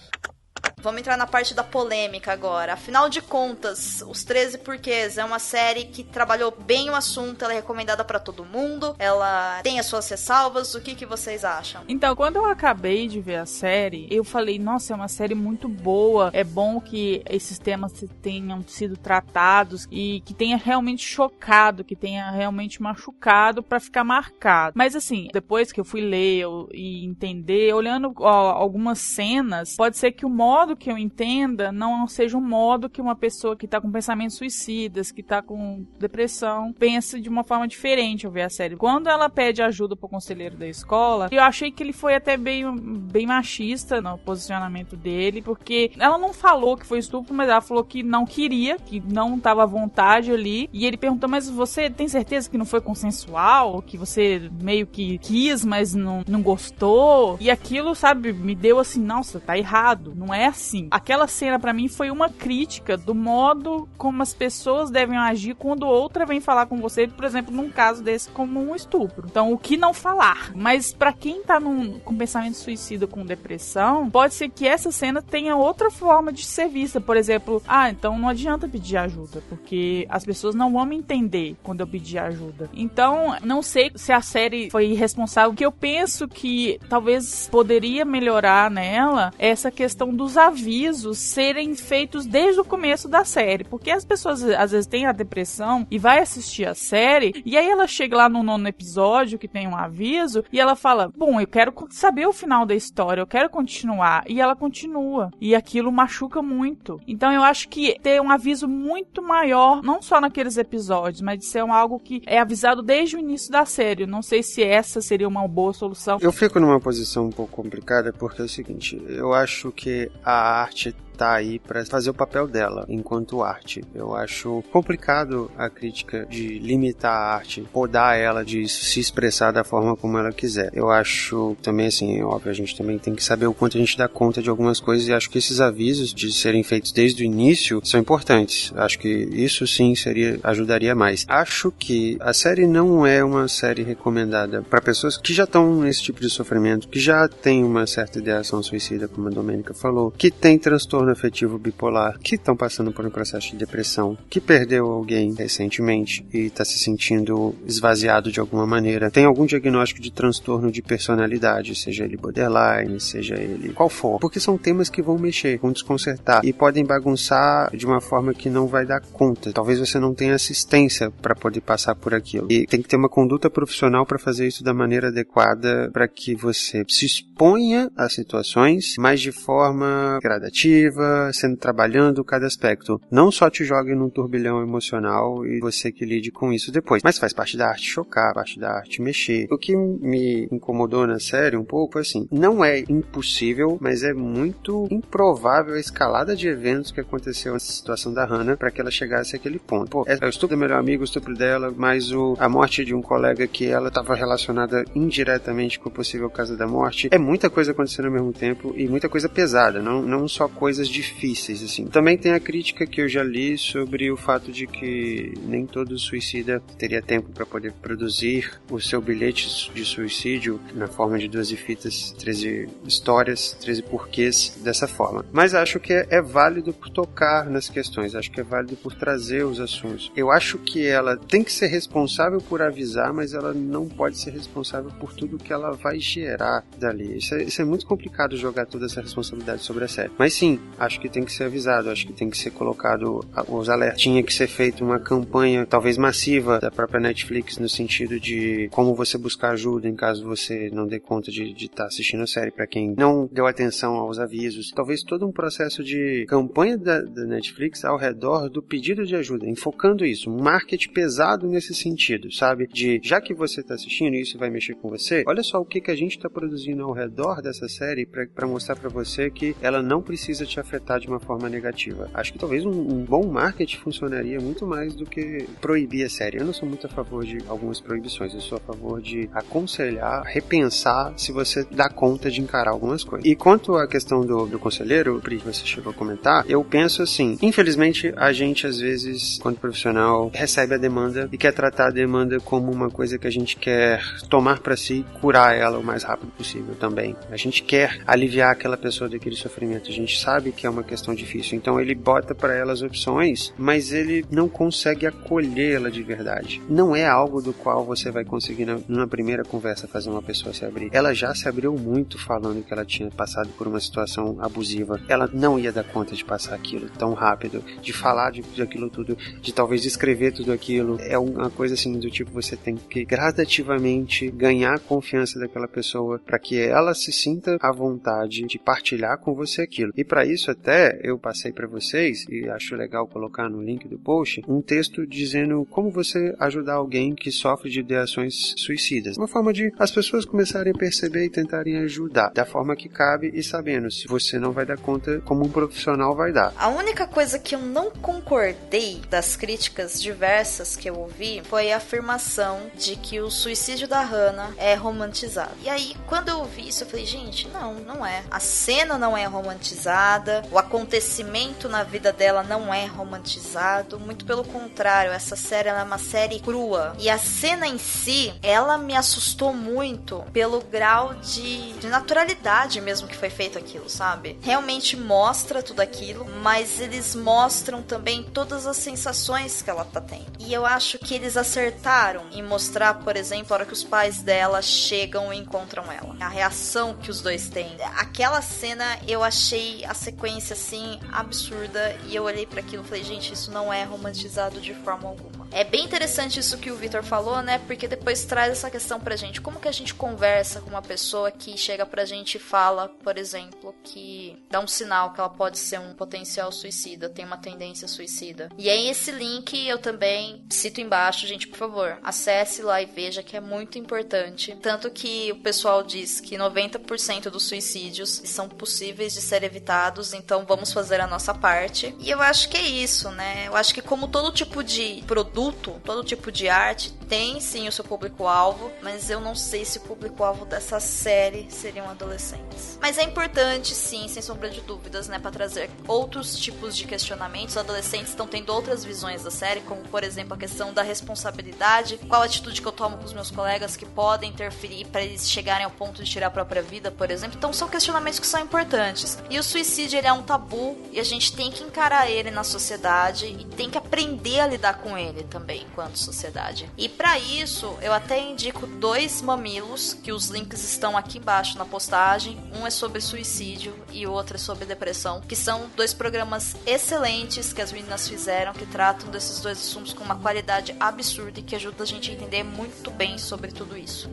[0.82, 2.74] Vamos entrar na parte da polêmica agora.
[2.74, 7.54] Afinal de contas, Os 13 Porquês é uma série que trabalhou bem o assunto, ela
[7.54, 10.74] é recomendada para todo mundo, ela tem as suas ressalvas.
[10.74, 11.82] O que, que vocês acham?
[11.88, 15.68] Então, quando eu acabei de ver a série, eu falei, nossa, é uma série muito
[15.68, 17.92] boa, é bom que esses temas
[18.22, 24.74] tenham sido tratados e que tenha realmente chocado, que tenha realmente machucado para ficar marcado.
[24.76, 30.12] Mas assim, depois que eu fui ler e entender, olhando ó, algumas cenas, pode ser
[30.12, 33.68] que o modo modo que eu entenda não seja um modo que uma pessoa que
[33.68, 38.42] tá com pensamentos suicidas, que tá com depressão, pense de uma forma diferente ao ver
[38.42, 38.76] a série.
[38.76, 42.74] Quando ela pede ajuda pro conselheiro da escola, eu achei que ele foi até bem,
[42.74, 47.84] bem machista no posicionamento dele, porque ela não falou que foi estupro, mas ela falou
[47.84, 50.70] que não queria, que não tava à vontade ali.
[50.72, 53.82] E ele perguntou: Mas você tem certeza que não foi consensual?
[53.82, 57.36] Que você meio que quis, mas não, não gostou?
[57.40, 60.14] E aquilo, sabe, me deu assim: Nossa, tá errado.
[60.16, 60.88] Não é assim.
[60.90, 65.86] Aquela cena para mim foi uma crítica do modo como as pessoas devem agir quando
[65.86, 69.26] outra vem falar com você, por exemplo, num caso desse, como um estupro.
[69.30, 70.52] Então, o que não falar?
[70.54, 75.22] Mas para quem tá num, com pensamento suicida, com depressão, pode ser que essa cena
[75.22, 77.00] tenha outra forma de ser vista.
[77.00, 81.56] Por exemplo, ah, então não adianta pedir ajuda, porque as pessoas não vão me entender
[81.62, 82.70] quando eu pedir ajuda.
[82.72, 85.52] Então, não sei se a série foi irresponsável.
[85.52, 91.76] O que eu penso que talvez poderia melhorar nela é essa questão dos avisos serem
[91.76, 93.62] feitos desde o começo da série.
[93.62, 97.68] Porque as pessoas às vezes têm a depressão e vai assistir a série, e aí
[97.68, 101.46] ela chega lá no nono episódio que tem um aviso, e ela fala: Bom, eu
[101.46, 104.24] quero saber o final da história, eu quero continuar.
[104.26, 105.30] E ela continua.
[105.40, 107.00] E aquilo machuca muito.
[107.06, 111.44] Então eu acho que ter um aviso muito maior, não só naqueles episódios, mas de
[111.44, 114.06] ser um, algo que é avisado desde o início da série.
[114.06, 116.18] Não sei se essa seria uma boa solução.
[116.20, 120.62] Eu fico numa posição um pouco complicada porque é o seguinte, eu acho que a
[120.62, 123.82] arte tá aí para fazer o papel dela enquanto arte.
[123.94, 129.64] Eu acho complicado a crítica de limitar a arte, podar ela de se expressar da
[129.64, 130.70] forma como ela quiser.
[130.72, 133.80] Eu acho também assim, é óbvio, a gente também tem que saber o quanto a
[133.80, 137.22] gente dá conta de algumas coisas e acho que esses avisos de serem feitos desde
[137.22, 138.72] o início são importantes.
[138.76, 141.24] Acho que isso sim seria ajudaria mais.
[141.28, 146.02] Acho que a série não é uma série recomendada para pessoas que já estão nesse
[146.02, 150.30] tipo de sofrimento, que já têm uma certa ideação suicida, como a Domênica falou, que
[150.30, 154.86] tem transtorno transtorno afetivo bipolar, que estão passando por um processo de depressão, que perdeu
[154.86, 160.70] alguém recentemente e está se sentindo esvaziado de alguma maneira, tem algum diagnóstico de transtorno
[160.70, 165.58] de personalidade, seja ele borderline, seja ele qual for, porque são temas que vão mexer,
[165.58, 169.52] vão desconcertar e podem bagunçar de uma forma que não vai dar conta.
[169.52, 172.46] Talvez você não tenha assistência para poder passar por aquilo.
[172.50, 176.34] E tem que ter uma conduta profissional para fazer isso da maneira adequada para que
[176.34, 180.95] você se exponha a situações, mas de forma gradativa
[181.32, 183.00] sendo trabalhando cada aspecto.
[183.10, 187.18] Não só te jogue num turbilhão emocional e você que lide com isso depois, mas
[187.18, 189.46] faz parte da arte chocar, parte da arte mexer.
[189.50, 194.86] O que me incomodou na série um pouco, assim, não é impossível, mas é muito
[194.90, 199.36] improvável a escalada de eventos que aconteceu nessa situação da Hannah para que ela chegasse
[199.36, 199.90] àquele ponto.
[199.90, 202.94] Pô, é o estupro do melhor amigo, o estupro dela, mais o, a morte de
[202.94, 207.08] um colega que ela estava relacionada indiretamente com o possível caso da morte.
[207.10, 210.85] É muita coisa acontecendo ao mesmo tempo e muita coisa pesada, não, não só coisas
[210.86, 211.86] coisas difíceis, assim.
[211.86, 215.98] Também tem a crítica que eu já li sobre o fato de que nem todo
[215.98, 221.56] suicida teria tempo para poder produzir o seu bilhete de suicídio na forma de 12
[221.56, 225.24] fitas, 13 histórias, 13 porquês dessa forma.
[225.32, 228.94] Mas acho que é, é válido por tocar nas questões, acho que é válido por
[228.94, 230.10] trazer os assuntos.
[230.16, 234.30] Eu acho que ela tem que ser responsável por avisar, mas ela não pode ser
[234.30, 237.18] responsável por tudo que ela vai gerar dali.
[237.18, 240.10] Isso é, isso é muito complicado jogar toda essa responsabilidade sobre a série.
[240.18, 243.68] Mas sim, acho que tem que ser avisado, acho que tem que ser colocado os
[243.68, 244.00] alertas.
[244.00, 248.94] Tinha que ser feita uma campanha, talvez massiva, da própria Netflix, no sentido de como
[248.94, 252.50] você buscar ajuda em caso você não dê conta de estar tá assistindo a série.
[252.50, 257.24] Para quem não deu atenção aos avisos, talvez todo um processo de campanha da, da
[257.24, 262.66] Netflix ao redor do pedido de ajuda, enfocando isso, um marketing pesado nesse sentido, sabe?
[262.66, 265.64] De já que você está assistindo e isso vai mexer com você, olha só o
[265.64, 269.54] que, que a gente está produzindo ao redor dessa série para mostrar para você que
[269.60, 272.10] ela não precisa te afetar de uma forma negativa.
[272.12, 276.38] Acho que talvez um, um, bom marketing funcionaria muito mais do que proibir a série.
[276.38, 280.22] Eu não sou muito a favor de algumas proibições, eu sou a favor de aconselhar,
[280.24, 283.26] repensar se você dá conta de encarar algumas coisas.
[283.26, 287.38] E quanto à questão do, do conselheiro, Pri, você chegou a comentar, eu penso assim,
[287.40, 292.40] infelizmente a gente às vezes, quando profissional, recebe a demanda e quer tratar a demanda
[292.40, 296.02] como uma coisa que a gente quer tomar para si e curar ela o mais
[296.02, 297.14] rápido possível também.
[297.30, 299.90] A gente quer aliviar aquela pessoa daquele sofrimento.
[299.90, 301.56] A gente sabe que é uma questão difícil.
[301.56, 306.62] Então ele bota para ela as opções, mas ele não consegue acolhê-la de verdade.
[306.68, 310.64] Não é algo do qual você vai conseguir numa primeira conversa fazer uma pessoa se
[310.64, 310.90] abrir.
[310.92, 315.00] Ela já se abriu muito falando que ela tinha passado por uma situação abusiva.
[315.08, 318.90] Ela não ia dar conta de passar aquilo tão rápido, de falar de, de aquilo
[318.90, 320.98] tudo, de talvez escrever tudo aquilo.
[321.00, 326.18] É uma coisa assim do tipo você tem que gradativamente ganhar a confiança daquela pessoa
[326.18, 329.92] para que ela se sinta à vontade de partilhar com você aquilo.
[329.96, 333.88] E para isso isso até eu passei para vocês e acho legal colocar no link
[333.88, 339.16] do post um texto dizendo como você ajudar alguém que sofre de ideações suicidas.
[339.16, 343.30] Uma forma de as pessoas começarem a perceber e tentarem ajudar da forma que cabe
[343.34, 346.52] e sabendo se você não vai dar conta como um profissional vai dar.
[346.56, 351.78] A única coisa que eu não concordei das críticas diversas que eu ouvi foi a
[351.78, 355.52] afirmação de que o suicídio da Hannah é romantizado.
[355.62, 358.22] E aí, quando eu ouvi isso, eu falei, gente, não, não é.
[358.30, 364.44] A cena não é romantizada, o acontecimento na vida dela não é romantizado, muito pelo
[364.44, 366.94] contrário, essa série é uma série crua.
[366.98, 373.08] E a cena em si, ela me assustou muito pelo grau de, de naturalidade mesmo
[373.08, 374.38] que foi feito aquilo, sabe?
[374.42, 380.26] Realmente mostra tudo aquilo, mas eles mostram também todas as sensações que ela tá tendo.
[380.38, 384.22] E eu acho que eles acertaram em mostrar, por exemplo, a hora que os pais
[384.22, 386.16] dela chegam e encontram ela.
[386.20, 387.76] A reação que os dois têm.
[387.96, 390.15] Aquela cena eu achei a sequência
[390.52, 394.74] assim absurda e eu olhei para aquilo e falei, gente, isso não é romantizado de
[394.74, 395.46] forma alguma.
[395.52, 397.58] É bem interessante isso que o Victor falou, né?
[397.66, 399.40] Porque depois traz essa questão pra gente.
[399.40, 403.16] Como que a gente conversa com uma pessoa que chega pra gente e fala, por
[403.16, 407.88] exemplo, que dá um sinal que ela pode ser um potencial suicida, tem uma tendência
[407.88, 408.50] suicida.
[408.58, 413.22] E aí esse link eu também cito embaixo, gente, por favor, acesse lá e veja
[413.22, 414.56] que é muito importante.
[414.60, 420.44] Tanto que o pessoal diz que 90% dos suicídios são possíveis de ser evitados, então
[420.46, 421.94] vamos fazer a nossa parte.
[421.98, 423.44] E eu acho que é isso, né?
[423.46, 427.72] Eu acho que como todo tipo de produto, todo tipo de arte tem sim o
[427.72, 432.78] seu público-alvo, mas eu não sei se o público-alvo dessa série seriam adolescentes.
[432.80, 437.54] Mas é importante, sim, sem sombra de dúvidas, né, para trazer outros tipos de questionamentos.
[437.54, 441.98] Os adolescentes estão tendo outras visões da série, como por exemplo a questão da responsabilidade,
[442.08, 445.64] qual atitude que eu tomo com os meus colegas que podem interferir para eles chegarem
[445.64, 447.36] ao ponto de tirar a própria vida, por exemplo.
[447.36, 449.18] Então são questionamentos que são importantes.
[449.30, 452.44] E o suicídio ele é um tabu e a gente tem que encarar ele na
[452.44, 456.70] sociedade e tem que aprender a lidar com ele também enquanto sociedade.
[456.76, 461.64] E para isso, eu até indico dois mamilos, que os links estão aqui embaixo na
[461.64, 462.38] postagem.
[462.54, 467.52] Um é sobre suicídio e o outro é sobre depressão, que são dois programas excelentes
[467.52, 471.56] que as meninas fizeram, que tratam desses dois assuntos com uma qualidade absurda e que
[471.56, 474.08] ajuda a gente a entender muito bem sobre tudo isso.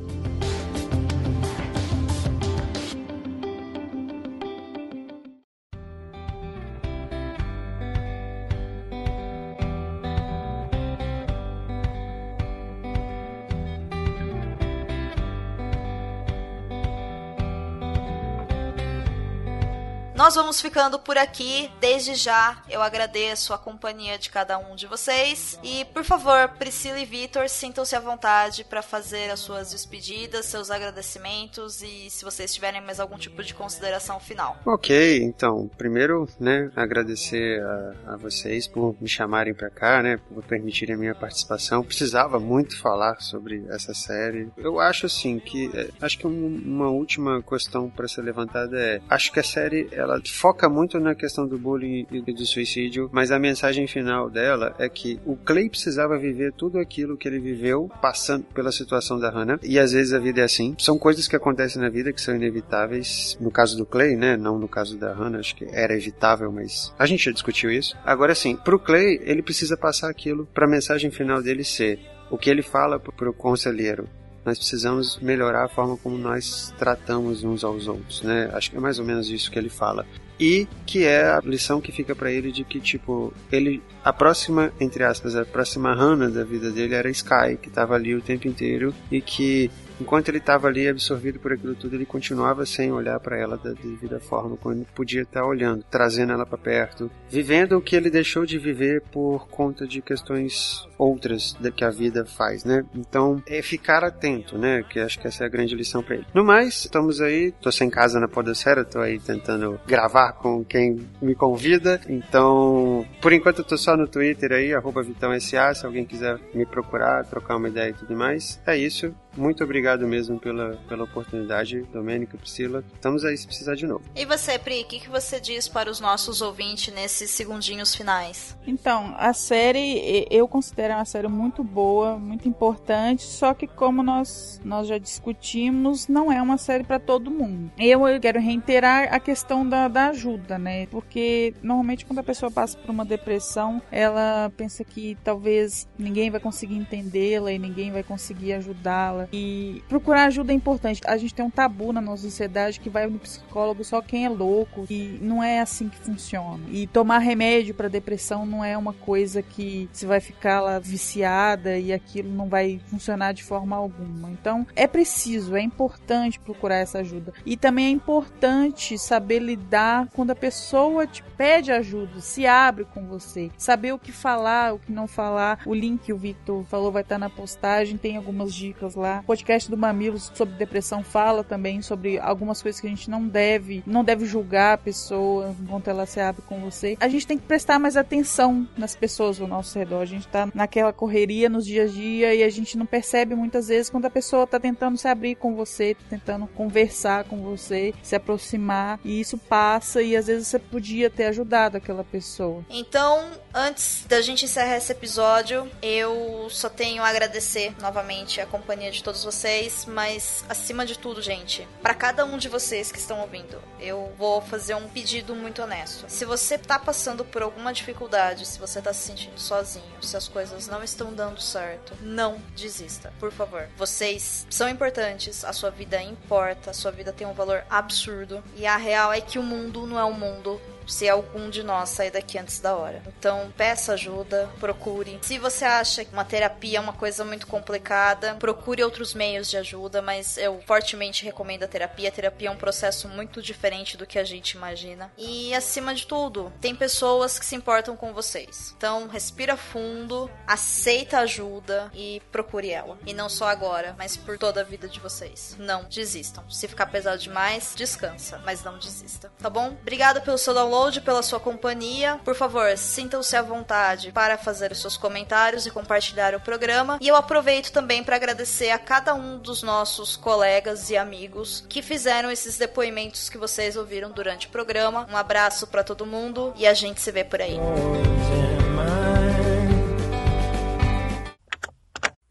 [20.33, 21.69] Nós vamos ficando por aqui.
[21.79, 25.59] Desde já, eu agradeço a companhia de cada um de vocês.
[25.61, 30.71] E, por favor, Priscila e Vitor, sintam-se à vontade para fazer as suas despedidas, seus
[30.71, 34.57] agradecimentos e se vocês tiverem mais algum tipo de consideração final.
[34.65, 40.43] Ok, então, primeiro, né, agradecer a, a vocês por me chamarem para cá, né, por
[40.45, 41.83] permitirem a minha participação.
[41.83, 44.51] Precisava muito falar sobre essa série.
[44.57, 48.99] Eu acho assim que é, acho que um, uma última questão para ser levantada é,
[49.07, 53.31] acho que a série ela foca muito na questão do bullying e do suicídio, mas
[53.31, 57.89] a mensagem final dela é que o Clay precisava viver tudo aquilo que ele viveu
[58.01, 60.75] passando pela situação da Hannah, e às vezes a vida é assim.
[60.79, 63.37] São coisas que acontecem na vida que são inevitáveis.
[63.39, 64.37] No caso do Clay, né?
[64.37, 67.97] Não no caso da Hannah, acho que era evitável, mas a gente já discutiu isso.
[68.05, 71.99] Agora sim, pro Clay, ele precisa passar aquilo para a mensagem final dele ser
[72.29, 74.07] o que ele fala pro conselheiro
[74.45, 78.49] nós precisamos melhorar a forma como nós tratamos uns aos outros, né?
[78.53, 80.05] Acho que é mais ou menos isso que ele fala.
[80.39, 83.81] E que é a lição que fica para ele de que, tipo, ele.
[84.03, 88.15] A próxima, entre aspas, a próxima Hannah da vida dele era Sky, que estava ali
[88.15, 89.69] o tempo inteiro e que
[89.99, 93.71] enquanto ele estava ali absorvido por aquilo tudo, ele continuava sem olhar para ela da
[93.71, 98.45] devida forma, quando podia estar olhando, trazendo ela para perto, vivendo o que ele deixou
[98.45, 102.85] de viver por conta de questões outras que a vida faz, né?
[102.95, 104.83] Então, é ficar atento, né?
[104.83, 106.25] Que acho que essa é a grande lição para ele.
[106.33, 110.99] No mais, estamos aí, tô sem casa na Podosfera, tô aí tentando gravar com quem
[111.21, 116.05] me convida, então, por enquanto eu tô só no Twitter aí, arroba VitãoSA, se alguém
[116.05, 118.61] quiser me procurar, trocar uma ideia e tudo mais.
[118.65, 122.83] É isso, muito obrigado mesmo pela, pela oportunidade, Domênica, Priscila.
[122.93, 124.03] Estamos aí se precisar de novo.
[124.15, 128.57] E você, Pri, o que, que você diz para os nossos ouvintes nesses segundinhos finais?
[128.65, 134.61] Então, a série eu considero uma série muito boa, muito importante, só que como nós,
[134.63, 137.71] nós já discutimos, não é uma série para todo mundo.
[137.77, 140.85] Eu, eu quero reiterar a questão da, da ajuda, né?
[140.87, 146.39] Porque normalmente quando a pessoa passa por uma depressão, ela pensa que talvez ninguém vai
[146.39, 151.01] conseguir entendê-la e ninguém vai conseguir ajudá-la E procurar ajuda é importante.
[151.05, 154.29] A gente tem um tabu na nossa sociedade que vai no psicólogo só quem é
[154.29, 154.85] louco.
[154.89, 156.63] E não é assim que funciona.
[156.69, 161.77] E tomar remédio para depressão não é uma coisa que você vai ficar lá viciada
[161.77, 164.29] e aquilo não vai funcionar de forma alguma.
[164.31, 167.33] Então é preciso, é importante procurar essa ajuda.
[167.45, 173.05] E também é importante saber lidar quando a pessoa te pede ajuda, se abre com
[173.07, 175.59] você, saber o que falar, o que não falar.
[175.65, 179.12] O link que o Victor falou vai estar na postagem, tem algumas dicas lá.
[179.19, 183.27] O podcast do Mamilos sobre depressão fala também sobre algumas coisas que a gente não
[183.27, 186.97] deve, não deve julgar a pessoa enquanto ela se abre com você.
[186.99, 190.01] A gente tem que prestar mais atenção nas pessoas ao nosso redor.
[190.01, 193.67] A gente tá naquela correria nos dias a dia e a gente não percebe muitas
[193.67, 197.93] vezes quando a pessoa tá tentando se abrir com você, tá tentando conversar com você,
[198.01, 202.63] se aproximar e isso passa e às vezes você podia ter ajudado aquela pessoa.
[202.69, 208.91] Então, antes da gente encerrar esse episódio, eu só tenho a agradecer novamente a companhia
[208.91, 213.19] de todos vocês, mas acima de tudo, gente, para cada um de vocês que estão
[213.19, 216.05] ouvindo, eu vou fazer um pedido muito honesto.
[216.07, 220.27] Se você tá passando por alguma dificuldade, se você tá se sentindo sozinho, se as
[220.27, 223.67] coisas não estão dando certo, não desista, por favor.
[223.77, 228.65] Vocês são importantes, a sua vida importa, a sua vida tem um valor absurdo e
[228.65, 232.11] a real é que o mundo não é um mundo se algum de nós sair
[232.11, 233.01] daqui antes da hora.
[233.17, 235.19] Então, peça ajuda, procure.
[235.21, 239.57] Se você acha que uma terapia é uma coisa muito complicada, procure outros meios de
[239.57, 242.09] ajuda, mas eu fortemente recomendo a terapia.
[242.09, 245.11] A terapia é um processo muito diferente do que a gente imagina.
[245.17, 248.73] E acima de tudo, tem pessoas que se importam com vocês.
[248.77, 252.97] Então, respira fundo, aceita ajuda e procure ela.
[253.05, 255.55] E não só agora, mas por toda a vida de vocês.
[255.57, 256.49] Não desistam.
[256.49, 259.31] Se ficar pesado demais, descansa, mas não desista.
[259.39, 259.77] Tá bom?
[259.81, 262.19] Obrigada pelo seu download download, pela sua companhia.
[262.23, 266.97] Por favor, sintam-se à vontade para fazer os seus comentários e compartilhar o programa.
[266.99, 271.81] E eu aproveito também para agradecer a cada um dos nossos colegas e amigos que
[271.81, 275.07] fizeram esses depoimentos que vocês ouviram durante o programa.
[275.11, 277.57] Um abraço para todo mundo e a gente se vê por aí.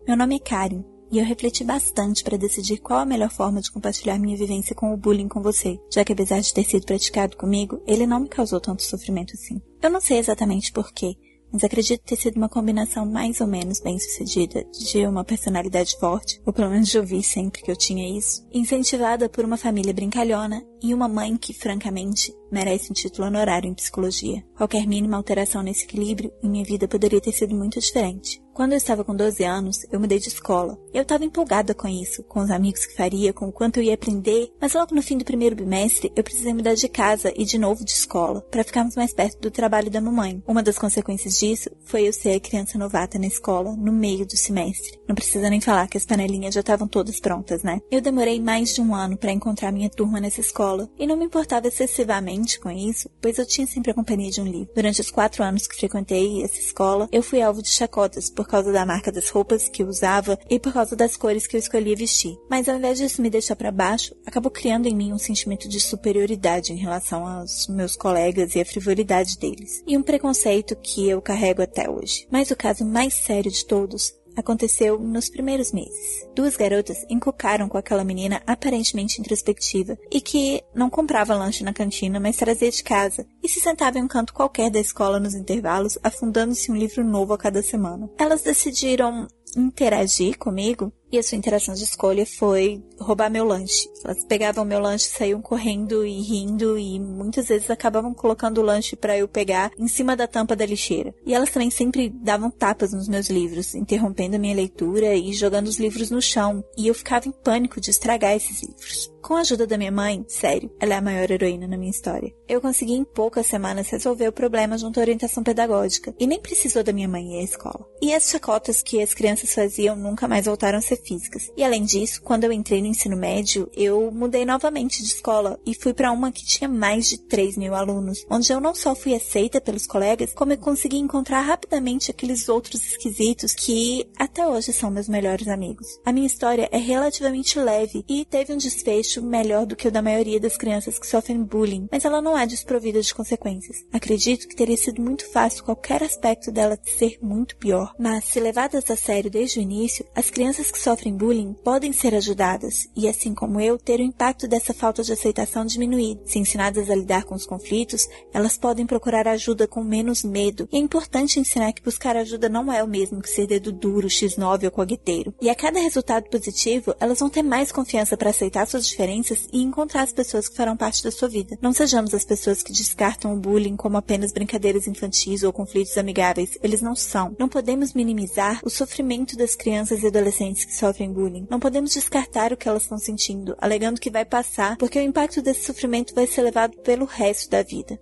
[0.06, 3.70] Meu nome é Karen e eu refleti bastante para decidir qual a melhor forma de
[3.70, 7.36] compartilhar minha vivência com o bullying com você, já que apesar de ter sido praticado
[7.36, 9.60] comigo, ele não me causou tanto sofrimento assim.
[9.82, 11.14] Eu não sei exatamente porquê,
[11.52, 16.40] mas acredito ter sido uma combinação mais ou menos bem sucedida de uma personalidade forte,
[16.46, 20.64] ou pelo menos de ouvir sempre que eu tinha isso, incentivada por uma família brincalhona
[20.82, 24.42] e uma mãe que, francamente, merece um título honorário em psicologia.
[24.56, 28.41] Qualquer mínima alteração nesse equilíbrio em minha vida poderia ter sido muito diferente.
[28.54, 30.78] Quando eu estava com 12 anos, eu mudei de escola.
[30.92, 33.94] Eu estava empolgada com isso, com os amigos que faria, com o quanto eu ia
[33.94, 37.56] aprender, mas logo no fim do primeiro bimestre eu precisei mudar de casa e de
[37.56, 40.42] novo de escola, para ficarmos mais perto do trabalho da mamãe.
[40.46, 44.36] Uma das consequências disso foi eu ser a criança novata na escola, no meio do
[44.36, 45.00] semestre.
[45.08, 47.80] Não precisa nem falar que as panelinhas já estavam todas prontas, né?
[47.90, 51.24] Eu demorei mais de um ano para encontrar minha turma nessa escola, e não me
[51.24, 54.72] importava excessivamente com isso, pois eu tinha sempre a companhia de um livro.
[54.74, 58.72] Durante os quatro anos que frequentei essa escola, eu fui alvo de chacotas por causa
[58.72, 61.96] da marca das roupas que eu usava e por causa das cores que eu escolhia
[61.96, 62.38] vestir.
[62.48, 65.80] Mas ao invés disso me deixar para baixo, acabou criando em mim um sentimento de
[65.80, 71.20] superioridade em relação aos meus colegas e a frivolidade deles, e um preconceito que eu
[71.20, 72.26] carrego até hoje.
[72.30, 76.26] Mas o caso mais sério de todos aconteceu nos primeiros meses.
[76.34, 82.20] Duas garotas encocaram com aquela menina aparentemente introspectiva e que não comprava lanche na cantina,
[82.20, 85.98] mas trazia de casa e se sentava em um canto qualquer da escola nos intervalos,
[86.02, 88.10] afundando-se um livro novo a cada semana.
[88.18, 89.26] Elas decidiram
[89.56, 93.88] interagir comigo e a sua interação de escolha foi roubar meu lanche.
[94.02, 98.96] Elas pegavam meu lanche, saíam correndo e rindo e muitas vezes acabavam colocando o lanche
[98.96, 101.14] para eu pegar em cima da tampa da lixeira.
[101.26, 105.66] E elas também sempre davam tapas nos meus livros, interrompendo a minha leitura e jogando
[105.66, 106.64] os livros no chão.
[106.78, 109.12] E eu ficava em pânico de estragar esses livros.
[109.22, 112.34] Com a ajuda da minha mãe, sério, ela é a maior heroína na minha história.
[112.48, 116.82] Eu consegui em poucas semanas resolver o problema junto à orientação pedagógica e nem precisou
[116.82, 117.86] da minha mãe ir à escola.
[118.00, 121.50] E as chacotas que as crianças faziam nunca mais voltaram a ser físicas.
[121.56, 125.74] E além disso, quando eu entrei no ensino médio, eu mudei novamente de escola e
[125.74, 129.14] fui para uma que tinha mais de 3 mil alunos, onde eu não só fui
[129.14, 134.90] aceita pelos colegas, como eu consegui encontrar rapidamente aqueles outros esquisitos que até hoje são
[134.90, 135.86] meus melhores amigos.
[136.04, 140.02] A minha história é relativamente leve e teve um desfecho melhor do que o da
[140.02, 143.84] maioria das crianças que sofrem bullying, mas ela não é desprovida de consequências.
[143.92, 148.90] Acredito que teria sido muito fácil qualquer aspecto dela ser muito pior, mas se levadas
[148.90, 153.08] a sério desde o início, as crianças que sofrem sofrem bullying podem ser ajudadas e,
[153.08, 156.20] assim como eu, ter o impacto dessa falta de aceitação diminuído.
[156.26, 160.68] Se ensinadas a lidar com os conflitos, elas podem procurar ajuda com menos medo.
[160.70, 164.06] E é importante ensinar que buscar ajuda não é o mesmo que ser dedo duro,
[164.06, 165.34] x9 ou cogueteiro.
[165.40, 169.62] E a cada resultado positivo, elas vão ter mais confiança para aceitar suas diferenças e
[169.62, 171.56] encontrar as pessoas que farão parte da sua vida.
[171.62, 176.58] Não sejamos as pessoas que descartam o bullying como apenas brincadeiras infantis ou conflitos amigáveis.
[176.62, 177.34] Eles não são.
[177.38, 181.46] Não podemos minimizar o sofrimento das crianças e adolescentes que sofrem bullying.
[181.48, 185.40] Não podemos descartar o que elas estão sentindo, alegando que vai passar, porque o impacto
[185.40, 187.96] desse sofrimento vai ser levado pelo resto da vida.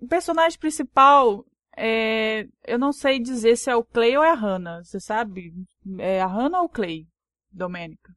[0.00, 1.44] O personagem principal,
[1.76, 4.82] é, eu não sei dizer se é o Clay ou é a Hannah.
[4.82, 5.52] Você sabe?
[6.00, 7.06] É a Hannah ou o Clay,
[7.52, 8.12] Domênica?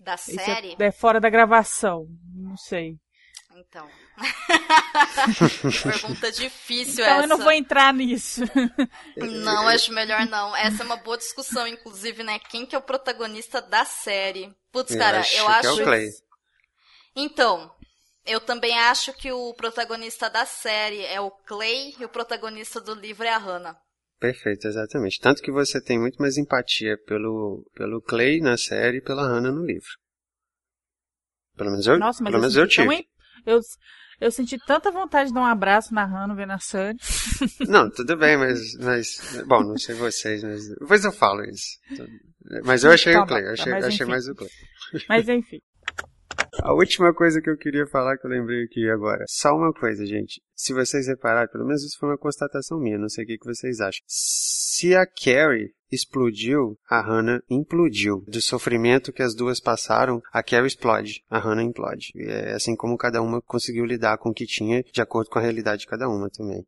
[0.00, 0.76] Da Esse série?
[0.80, 2.08] É, é fora da gravação.
[2.34, 2.96] Não sei.
[3.56, 3.88] Então.
[5.82, 7.24] Pergunta difícil então essa.
[7.24, 8.42] eu não vou entrar nisso.
[9.16, 10.54] Não, acho melhor não.
[10.54, 12.38] Essa é uma boa discussão, inclusive, né?
[12.38, 14.54] Quem que é o protagonista da série?
[14.70, 15.68] Putz, Eu cara, acho eu que acho.
[15.68, 16.08] é o Clay.
[17.16, 17.74] Então,
[18.26, 22.94] eu também acho que o protagonista da série é o Clay e o protagonista do
[22.94, 23.78] livro é a Hannah.
[24.20, 25.18] Perfeito, exatamente.
[25.20, 29.50] Tanto que você tem muito mais empatia pelo, pelo Clay na série e pela Hannah
[29.52, 29.88] no livro.
[31.56, 33.08] Pelo menos eu, Nossa, mas pelo eu, menos eu senti tão tive.
[33.46, 33.60] Eu,
[34.20, 36.98] eu senti tanta vontade de dar um abraço na Hannah a Sunny.
[37.68, 39.44] Não, tudo bem, mas, mas.
[39.46, 40.68] Bom, não sei vocês, mas.
[40.68, 41.78] Depois eu falo isso.
[42.64, 44.50] Mas eu achei Tá o Clay, eu tá, achei, mas achei mais o Clay.
[45.08, 45.60] Mas enfim.
[46.62, 49.24] A última coisa que eu queria falar que eu lembrei aqui agora.
[49.28, 50.40] Só uma coisa, gente.
[50.54, 53.80] Se vocês repararem, pelo menos isso foi uma constatação minha, não sei o que, vocês
[53.80, 54.02] acham.
[54.06, 58.24] Se a Carrie explodiu, a Hannah implodiu.
[58.26, 62.10] Do sofrimento que as duas passaram, a Carrie explode, a Hannah implode.
[62.14, 65.38] E é assim como cada uma conseguiu lidar com o que tinha, de acordo com
[65.38, 66.64] a realidade de cada uma também.